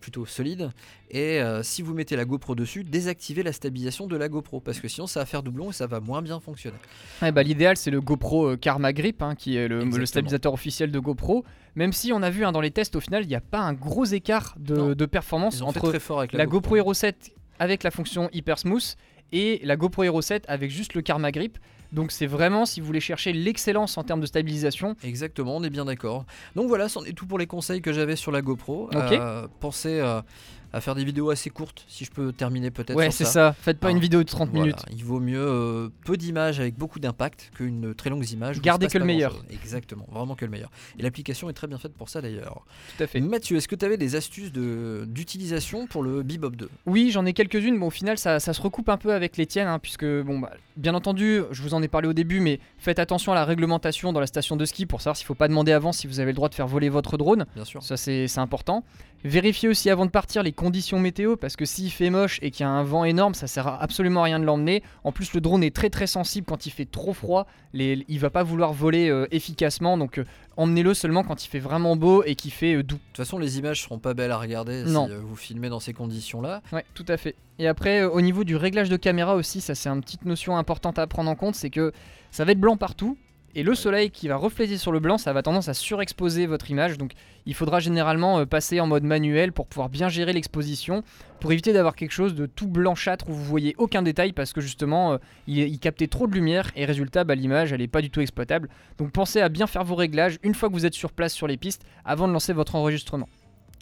plutôt 0.00 0.26
solide, 0.26 0.70
et 1.10 1.40
si 1.62 1.82
vous 1.82 1.94
mettez 1.94 2.16
la 2.16 2.24
GoPro 2.24 2.54
dessus, 2.54 2.84
désactivez 2.84 3.42
la 3.42 3.52
stabilisation 3.52 4.06
de 4.06 4.16
la 4.16 4.28
GoPro, 4.28 4.60
parce 4.60 4.80
que 4.80 4.88
sinon 4.88 5.06
ça 5.06 5.20
va 5.20 5.26
faire 5.26 5.42
doublon 5.42 5.70
et 5.70 5.72
ça 5.72 5.86
va 5.86 6.00
moins 6.00 6.22
bien 6.22 6.40
fonctionner. 6.40 6.76
Ouais, 7.20 7.32
bah, 7.32 7.42
L'idéal, 7.42 7.76
c'est 7.76 7.90
le 7.90 8.00
GoPro 8.00 8.56
Karma 8.56 8.92
Grip, 8.92 9.22
hein, 9.22 9.34
qui 9.34 9.56
est 9.56 9.68
le, 9.68 10.06
stabilisateur 10.06 10.52
officiel 10.52 10.90
de 10.92 10.98
GoPro. 10.98 11.44
Même 11.74 11.92
si 11.92 12.12
on 12.12 12.22
a 12.22 12.30
vu 12.30 12.44
hein, 12.44 12.52
dans 12.52 12.60
les 12.60 12.70
tests, 12.70 12.96
au 12.96 13.00
final, 13.00 13.24
il 13.24 13.28
n'y 13.28 13.34
a 13.34 13.40
pas 13.40 13.60
un 13.60 13.72
gros 13.72 14.04
écart 14.04 14.54
de, 14.58 14.94
de 14.94 15.06
performance 15.06 15.60
entre 15.62 15.88
très 15.88 16.00
fort 16.00 16.20
avec 16.20 16.32
la, 16.32 16.38
la 16.38 16.46
GoPro 16.46 16.76
Hero 16.76 16.94
7 16.94 17.32
avec 17.58 17.82
la 17.82 17.90
fonction 17.90 18.28
Hyper 18.32 18.58
Smooth 18.58 18.96
et 19.32 19.60
la 19.64 19.76
GoPro 19.76 20.04
Hero 20.04 20.22
7 20.22 20.44
avec 20.48 20.70
juste 20.70 20.94
le 20.94 21.02
Karma 21.02 21.32
Grip. 21.32 21.58
Donc 21.92 22.10
c'est 22.10 22.26
vraiment, 22.26 22.64
si 22.64 22.80
vous 22.80 22.86
voulez 22.86 23.00
chercher 23.00 23.32
l'excellence 23.32 23.98
en 23.98 24.02
termes 24.02 24.20
de 24.20 24.26
stabilisation, 24.26 24.96
Exactement, 25.04 25.56
on 25.56 25.62
est 25.62 25.70
bien 25.70 25.84
d'accord. 25.84 26.24
Donc 26.56 26.68
voilà, 26.68 26.88
c'en 26.88 27.04
est 27.04 27.12
tout 27.12 27.26
pour 27.26 27.38
les 27.38 27.46
conseils 27.46 27.82
que 27.82 27.92
j'avais 27.92 28.16
sur 28.16 28.32
la 28.32 28.40
GoPro. 28.40 28.86
Ok. 28.86 29.12
Euh, 29.12 29.46
pensez 29.60 30.00
euh, 30.00 30.22
à 30.72 30.80
faire 30.80 30.94
des 30.94 31.04
vidéos 31.04 31.30
assez 31.30 31.50
courtes, 31.50 31.84
si 31.88 32.04
je 32.04 32.10
peux 32.10 32.32
terminer 32.32 32.70
peut-être 32.70 32.96
ouais, 32.96 33.10
c'est 33.10 33.24
ça. 33.24 33.30
ça. 33.30 33.52
Faites 33.60 33.78
pas 33.78 33.88
Alors, 33.88 33.96
une 33.96 34.02
vidéo 34.02 34.20
de 34.22 34.28
30 34.28 34.48
Voilà, 34.50 34.64
minutes. 34.66 34.82
Il 34.90 35.04
vaut 35.04 35.20
mieux 35.20 35.38
euh, 35.38 35.88
peu 36.04 36.16
d'images 36.16 36.60
avec 36.60 36.76
beaucoup 36.76 36.98
d'impact 36.98 37.50
qu'une 37.54 37.94
très 37.94 38.10
longue 38.10 38.28
image. 38.30 38.60
Gardez 38.60 38.86
que 38.86 38.98
le 38.98 39.04
meilleur. 39.04 39.42
Exactement, 39.50 40.06
vraiment 40.10 40.34
que 40.34 40.44
le 40.44 40.50
meilleur. 40.50 40.70
Et 40.98 41.02
l'application 41.02 41.50
est 41.50 41.52
très 41.52 41.66
bien 41.66 41.78
faite 41.78 41.92
pour 41.94 42.08
ça 42.08 42.20
d'ailleurs. 42.22 42.64
Tout 42.96 43.04
à 43.04 43.06
fait. 43.06 43.20
Mathieu, 43.20 43.56
est-ce 43.56 43.68
que 43.68 43.76
tu 43.76 43.84
avais 43.84 43.96
des 43.98 44.16
astuces 44.16 44.52
de- 44.52 45.04
d'utilisation 45.06 45.86
pour 45.86 46.02
le 46.02 46.22
Bebop 46.22 46.50
2 46.50 46.68
Oui, 46.86 47.10
j'en 47.10 47.26
ai 47.26 47.32
quelques-unes, 47.32 47.76
mais 47.78 47.86
au 47.86 47.90
final, 47.90 48.18
ça, 48.18 48.40
ça 48.40 48.52
se 48.52 48.60
recoupe 48.60 48.88
un 48.88 48.96
peu 48.96 49.12
avec 49.12 49.36
les 49.36 49.46
tiennes, 49.46 49.68
hein, 49.68 49.78
puisque, 49.78 50.04
bon, 50.04 50.38
bah, 50.38 50.52
bien 50.76 50.94
entendu, 50.94 51.42
je 51.50 51.62
vous 51.62 51.74
en 51.74 51.82
ai 51.82 51.88
parlé 51.88 52.08
au 52.08 52.12
début, 52.12 52.40
mais 52.40 52.60
faites 52.78 52.98
attention 52.98 53.32
à 53.32 53.34
la 53.34 53.44
réglementation 53.44 54.12
dans 54.12 54.20
la 54.20 54.26
station 54.26 54.56
de 54.56 54.64
ski 54.64 54.86
pour 54.86 55.00
savoir 55.00 55.16
s'il 55.16 55.26
faut 55.26 55.34
pas 55.34 55.48
demander 55.48 55.72
avant 55.72 55.92
si 55.92 56.06
vous 56.06 56.20
avez 56.20 56.32
le 56.32 56.36
droit 56.36 56.48
de 56.48 56.54
faire 56.54 56.66
voler 56.66 56.88
votre 56.88 57.16
drone. 57.16 57.46
Bien 57.54 57.64
sûr. 57.64 57.82
Ça, 57.82 57.96
c'est 57.96 58.26
important. 58.38 58.84
Vérifiez 59.24 59.68
aussi 59.68 59.88
avant 59.90 60.04
de 60.06 60.10
partir 60.10 60.42
les 60.42 60.52
conditions 60.52 60.98
météo, 60.98 61.36
parce 61.36 61.56
que 61.56 61.64
s'il 61.64 61.90
fait 61.90 62.10
moche 62.10 62.38
et 62.42 62.50
qu'il 62.50 62.64
y 62.64 62.66
a 62.66 62.70
un 62.70 62.82
vent 62.82 63.04
énorme, 63.04 63.34
ça 63.34 63.46
sert 63.46 63.66
à 63.68 63.82
absolument 63.82 64.20
à 64.22 64.24
rien 64.24 64.40
de 64.40 64.44
l'emmener. 64.44 64.82
En 65.04 65.12
plus, 65.12 65.32
le 65.34 65.40
drone 65.40 65.62
est 65.62 65.74
très 65.74 65.90
très 65.90 66.06
sensible 66.06 66.46
quand 66.46 66.66
il 66.66 66.70
fait 66.70 66.84
trop 66.84 67.12
froid. 67.12 67.46
Les, 67.72 68.04
il 68.08 68.18
va 68.18 68.30
pas 68.30 68.42
vouloir 68.42 68.72
voler 68.72 69.08
euh, 69.08 69.26
efficacement, 69.30 69.96
donc 69.96 70.18
euh, 70.18 70.24
emmenez-le 70.56 70.92
seulement 70.94 71.22
quand 71.22 71.44
il 71.44 71.48
fait 71.48 71.58
vraiment 71.60 71.96
beau 71.96 72.24
et 72.24 72.34
qu'il 72.34 72.50
fait 72.50 72.74
euh, 72.74 72.82
doux. 72.82 72.96
De 72.96 73.00
toute 73.08 73.16
façon, 73.16 73.38
les 73.38 73.58
images 73.58 73.82
seront 73.82 73.98
pas 73.98 74.14
belles 74.14 74.32
à 74.32 74.38
regarder 74.38 74.84
Non. 74.84 75.06
si 75.06 75.14
vous 75.14 75.36
filmez 75.36 75.68
dans 75.68 75.80
ces 75.80 75.92
conditions-là. 75.92 76.62
Ouais, 76.72 76.84
tout 76.94 77.06
à 77.08 77.16
fait. 77.16 77.36
Et 77.58 77.68
après, 77.68 78.02
au 78.04 78.20
niveau 78.20 78.44
du 78.44 78.56
réglage 78.56 78.88
de 78.88 78.96
caméra 78.96 79.36
aussi, 79.36 79.60
ça 79.60 79.74
c'est 79.74 79.88
une 79.88 80.00
petite 80.02 80.24
notion 80.24 80.56
importante 80.56 80.98
à 80.98 81.06
prendre 81.06 81.30
en 81.30 81.36
compte, 81.36 81.54
c'est 81.54 81.70
que 81.70 81.92
ça 82.30 82.44
va 82.44 82.52
être 82.52 82.60
blanc 82.60 82.76
partout. 82.76 83.16
Et 83.54 83.62
le 83.62 83.74
soleil 83.74 84.10
qui 84.10 84.28
va 84.28 84.36
refléter 84.36 84.78
sur 84.78 84.92
le 84.92 84.98
blanc, 84.98 85.18
ça 85.18 85.34
va 85.34 85.42
tendance 85.42 85.68
à 85.68 85.74
surexposer 85.74 86.46
votre 86.46 86.70
image. 86.70 86.96
Donc 86.96 87.12
il 87.44 87.54
faudra 87.54 87.80
généralement 87.80 88.38
euh, 88.38 88.46
passer 88.46 88.80
en 88.80 88.86
mode 88.86 89.04
manuel 89.04 89.52
pour 89.52 89.66
pouvoir 89.66 89.90
bien 89.90 90.08
gérer 90.08 90.32
l'exposition, 90.32 91.02
pour 91.38 91.52
éviter 91.52 91.74
d'avoir 91.74 91.94
quelque 91.94 92.12
chose 92.12 92.34
de 92.34 92.46
tout 92.46 92.66
blanchâtre 92.66 93.28
où 93.28 93.32
vous 93.32 93.44
voyez 93.44 93.74
aucun 93.76 94.00
détail 94.00 94.32
parce 94.32 94.54
que 94.54 94.62
justement 94.62 95.12
euh, 95.12 95.18
il, 95.46 95.78
captait 95.78 96.06
trop 96.06 96.26
de 96.26 96.32
lumière 96.32 96.70
et 96.76 96.86
résultat 96.86 97.24
bah, 97.24 97.34
l'image 97.34 97.74
elle 97.74 97.82
est 97.82 97.88
pas 97.88 98.00
du 98.00 98.08
tout 98.08 98.22
exploitable. 98.22 98.70
Donc 98.96 99.12
pensez 99.12 99.42
à 99.42 99.50
bien 99.50 99.66
faire 99.66 99.84
vos 99.84 99.96
réglages 99.96 100.38
une 100.42 100.54
fois 100.54 100.70
que 100.70 100.74
vous 100.74 100.86
êtes 100.86 100.94
sur 100.94 101.12
place 101.12 101.34
sur 101.34 101.46
les 101.46 101.58
pistes 101.58 101.84
avant 102.06 102.28
de 102.28 102.32
lancer 102.32 102.54
votre 102.54 102.74
enregistrement. 102.74 103.28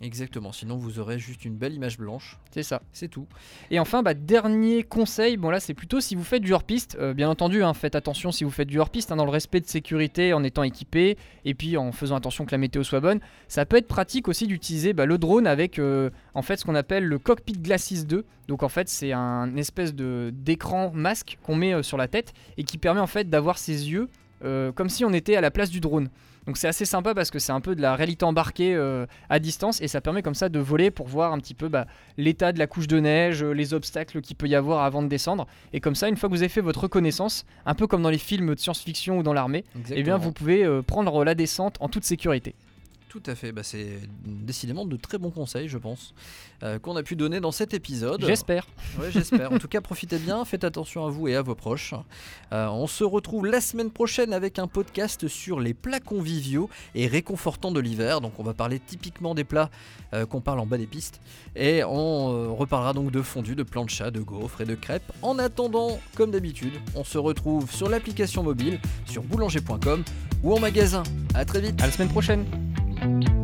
Exactement, 0.03 0.51
sinon 0.51 0.79
vous 0.79 0.99
aurez 0.99 1.19
juste 1.19 1.45
une 1.45 1.57
belle 1.57 1.75
image 1.75 1.99
blanche, 1.99 2.39
C'est 2.53 2.63
ça. 2.63 2.81
c'est 2.95 3.09
tout. 3.09 3.27
Et 3.71 3.79
enfin, 3.79 4.03
bah, 4.03 4.15
dernier 4.15 4.83
conseil, 4.83 5.37
bon 5.37 5.51
là 5.51 5.61
c'est 5.61 5.75
plutôt 5.75 6.01
si 6.01 6.15
vous 6.15 6.25
faites 6.25 6.43
du 6.43 6.55
hors-piste, 6.55 6.97
euh, 6.99 7.13
bien 7.13 7.29
entendu, 7.29 7.63
hein, 7.63 7.75
faites 7.75 7.95
attention 7.95 8.33
si 8.33 8.45
vous 8.45 8.51
faites 8.51 8.69
du 8.69 8.81
hors-piste, 8.81 9.13
hein, 9.13 9.17
dans 9.17 9.27
le 9.27 9.31
respect 9.31 9.61
de 9.61 9.67
sécurité, 9.67 10.33
en 10.33 10.43
étant 10.43 10.63
équipé, 10.63 11.19
et 11.45 11.53
puis 11.53 11.77
en 11.77 11.93
faisant 11.93 12.17
attention 12.17 12.47
que 12.47 12.53
la 12.53 12.57
météo 12.59 12.83
soit 12.83 13.01
bonne. 13.01 13.21
Ça 13.47 13.67
peut 13.67 13.77
être 13.77 13.89
pratique 13.89 14.27
aussi 14.27 14.47
d'utiliser 14.47 14.95
bah, 14.95 15.05
le 15.05 15.19
drone 15.19 15.47
avec 15.47 15.79
euh, 15.79 16.09
en 16.33 16.41
fait 16.41 16.57
ce 16.57 16.65
qu'on 16.65 16.77
appelle 16.77 17.05
le 17.05 17.19
Cockpit 17.19 17.59
Glasses 17.59 18.07
2. 18.07 18.25
Donc 18.49 18.63
en 18.63 18.71
fait 18.71 18.89
c'est 18.89 19.13
un 19.13 19.55
espèce 19.57 19.95
de 19.95 20.31
d'écran 20.33 20.93
masque 20.95 21.37
qu'on 21.43 21.57
met 21.57 21.75
euh, 21.75 21.83
sur 21.83 21.99
la 21.99 22.09
tête 22.09 22.33
et 22.57 22.65
qui 22.65 22.79
permet 22.79 23.01
en 23.01 23.07
fait 23.07 23.29
d'avoir 23.29 23.59
ses 23.59 23.91
yeux 23.91 24.09
comme 24.75 24.89
si 24.89 25.05
on 25.05 25.13
était 25.13 25.37
à 25.37 25.43
la 25.43 25.51
place 25.51 25.69
du 25.69 25.81
drone. 25.81 26.09
Donc 26.47 26.57
c'est 26.57 26.69
assez 26.69 26.85
sympa 26.85 27.15
parce 27.15 27.31
que 27.31 27.39
c'est 27.39 27.53
un 27.53 27.61
peu 27.61 27.75
de 27.75 27.83
la 27.83 27.95
réalité 27.95 28.25
embarquée 28.25 28.75
euh, 28.75 29.07
à 29.29 29.39
distance 29.39 29.81
et 29.81 29.89
ça 29.89 30.01
permet 30.01 30.23
comme 30.23 30.35
ça 30.35 30.49
de 30.49 30.59
voler 30.59 30.91
pour 30.91 31.07
voir 31.07 31.33
un 31.33 31.39
petit 31.39 31.55
peu 31.55 31.69
bah, 31.69 31.87
l'état 32.17 32.53
de 32.53 32.59
la 32.59 32.67
couche 32.67 32.87
de 32.87 32.99
neige, 32.99 33.43
euh, 33.43 33.53
les 33.53 33.75
obstacles 33.75 34.21
qu'il 34.21 34.37
peut 34.37 34.49
y 34.49 34.55
avoir 34.55 34.85
avant 34.85 35.03
de 35.03 35.09
descendre. 35.09 35.47
Et 35.73 35.81
comme 35.81 35.95
ça, 35.95 36.09
une 36.09 36.17
fois 36.17 36.29
que 36.29 36.35
vous 36.35 36.43
avez 36.43 36.49
fait 36.49 36.61
votre 36.61 36.81
reconnaissance, 36.81 37.45
un 37.67 37.75
peu 37.75 37.87
comme 37.87 38.03
dans 38.03 38.11
les 38.11 38.19
films 38.19 38.55
de 38.55 38.59
science-fiction 38.59 39.19
ou 39.19 39.23
dans 39.23 39.33
l'armée, 39.35 39.65
eh 39.91 40.03
bien 40.03 40.17
vous 40.17 40.33
pouvez 40.33 40.65
euh, 40.65 40.83
prendre 40.83 41.25
la 41.25 41.35
descente 41.35 41.77
en 41.81 41.89
toute 41.89 42.05
sécurité. 42.05 42.55
Tout 43.11 43.23
à 43.27 43.35
fait, 43.35 43.51
bah, 43.51 43.65
c'est 43.65 43.99
décidément 44.25 44.85
de 44.85 44.97
très 44.97 45.19
bons 45.19 45.33
conseils, 45.33 45.69
je 45.69 45.79
pense, 45.79 46.15
euh, 46.63 46.79
qu'on 46.79 46.95
a 46.95 47.03
pu 47.03 47.17
donner 47.17 47.41
dans 47.41 47.51
cet 47.51 47.75
épisode. 47.75 48.25
J'espère. 48.25 48.69
Ouais, 49.01 49.11
j'espère. 49.11 49.53
en 49.53 49.59
tout 49.59 49.67
cas, 49.67 49.81
profitez 49.81 50.17
bien, 50.17 50.45
faites 50.45 50.63
attention 50.63 51.05
à 51.05 51.11
vous 51.11 51.27
et 51.27 51.35
à 51.35 51.43
vos 51.43 51.57
proches. 51.57 51.93
Euh, 52.53 52.69
on 52.69 52.87
se 52.87 53.03
retrouve 53.03 53.47
la 53.47 53.61
semaine 53.61 53.91
prochaine 53.91 54.33
avec 54.33 54.61
un 54.61 54.69
podcast 54.69 55.27
sur 55.27 55.59
les 55.59 55.75
plats 55.75 55.99
conviviaux 55.99 56.71
et 56.95 57.09
réconfortants 57.09 57.73
de 57.73 57.81
l'hiver. 57.81 58.21
Donc, 58.21 58.35
on 58.39 58.45
va 58.45 58.55
parler 58.55 58.79
typiquement 58.79 59.35
des 59.35 59.43
plats 59.43 59.71
euh, 60.15 60.25
qu'on 60.25 60.41
parle 60.41 60.61
en 60.61 60.67
bas 60.67 60.79
des 60.79 60.87
pistes. 60.87 61.21
Et 61.57 61.83
on 61.83 62.55
reparlera 62.55 62.93
donc 62.93 63.11
de 63.11 63.23
fondue, 63.23 63.57
de 63.57 63.65
plancha, 63.65 64.13
de 64.13 64.21
gaufres 64.21 64.61
et 64.61 64.67
de 64.67 64.77
crêpes. 64.77 65.11
En 65.23 65.41
attendant, 65.41 65.99
comme 66.15 66.31
d'habitude, 66.31 66.75
on 66.95 67.03
se 67.03 67.19
retrouve 67.19 67.73
sur 67.73 67.89
l'application 67.89 68.45
mobile, 68.45 68.79
sur 69.05 69.25
boulanger.com 69.25 70.05
ou 70.45 70.55
en 70.55 70.61
magasin. 70.61 71.03
À 71.35 71.45
très 71.45 71.61
vite. 71.61 71.83
À 71.83 71.87
la 71.87 71.93
semaine 71.93 72.11
prochaine. 72.11 72.45
thank 73.01 73.29
you 73.31 73.40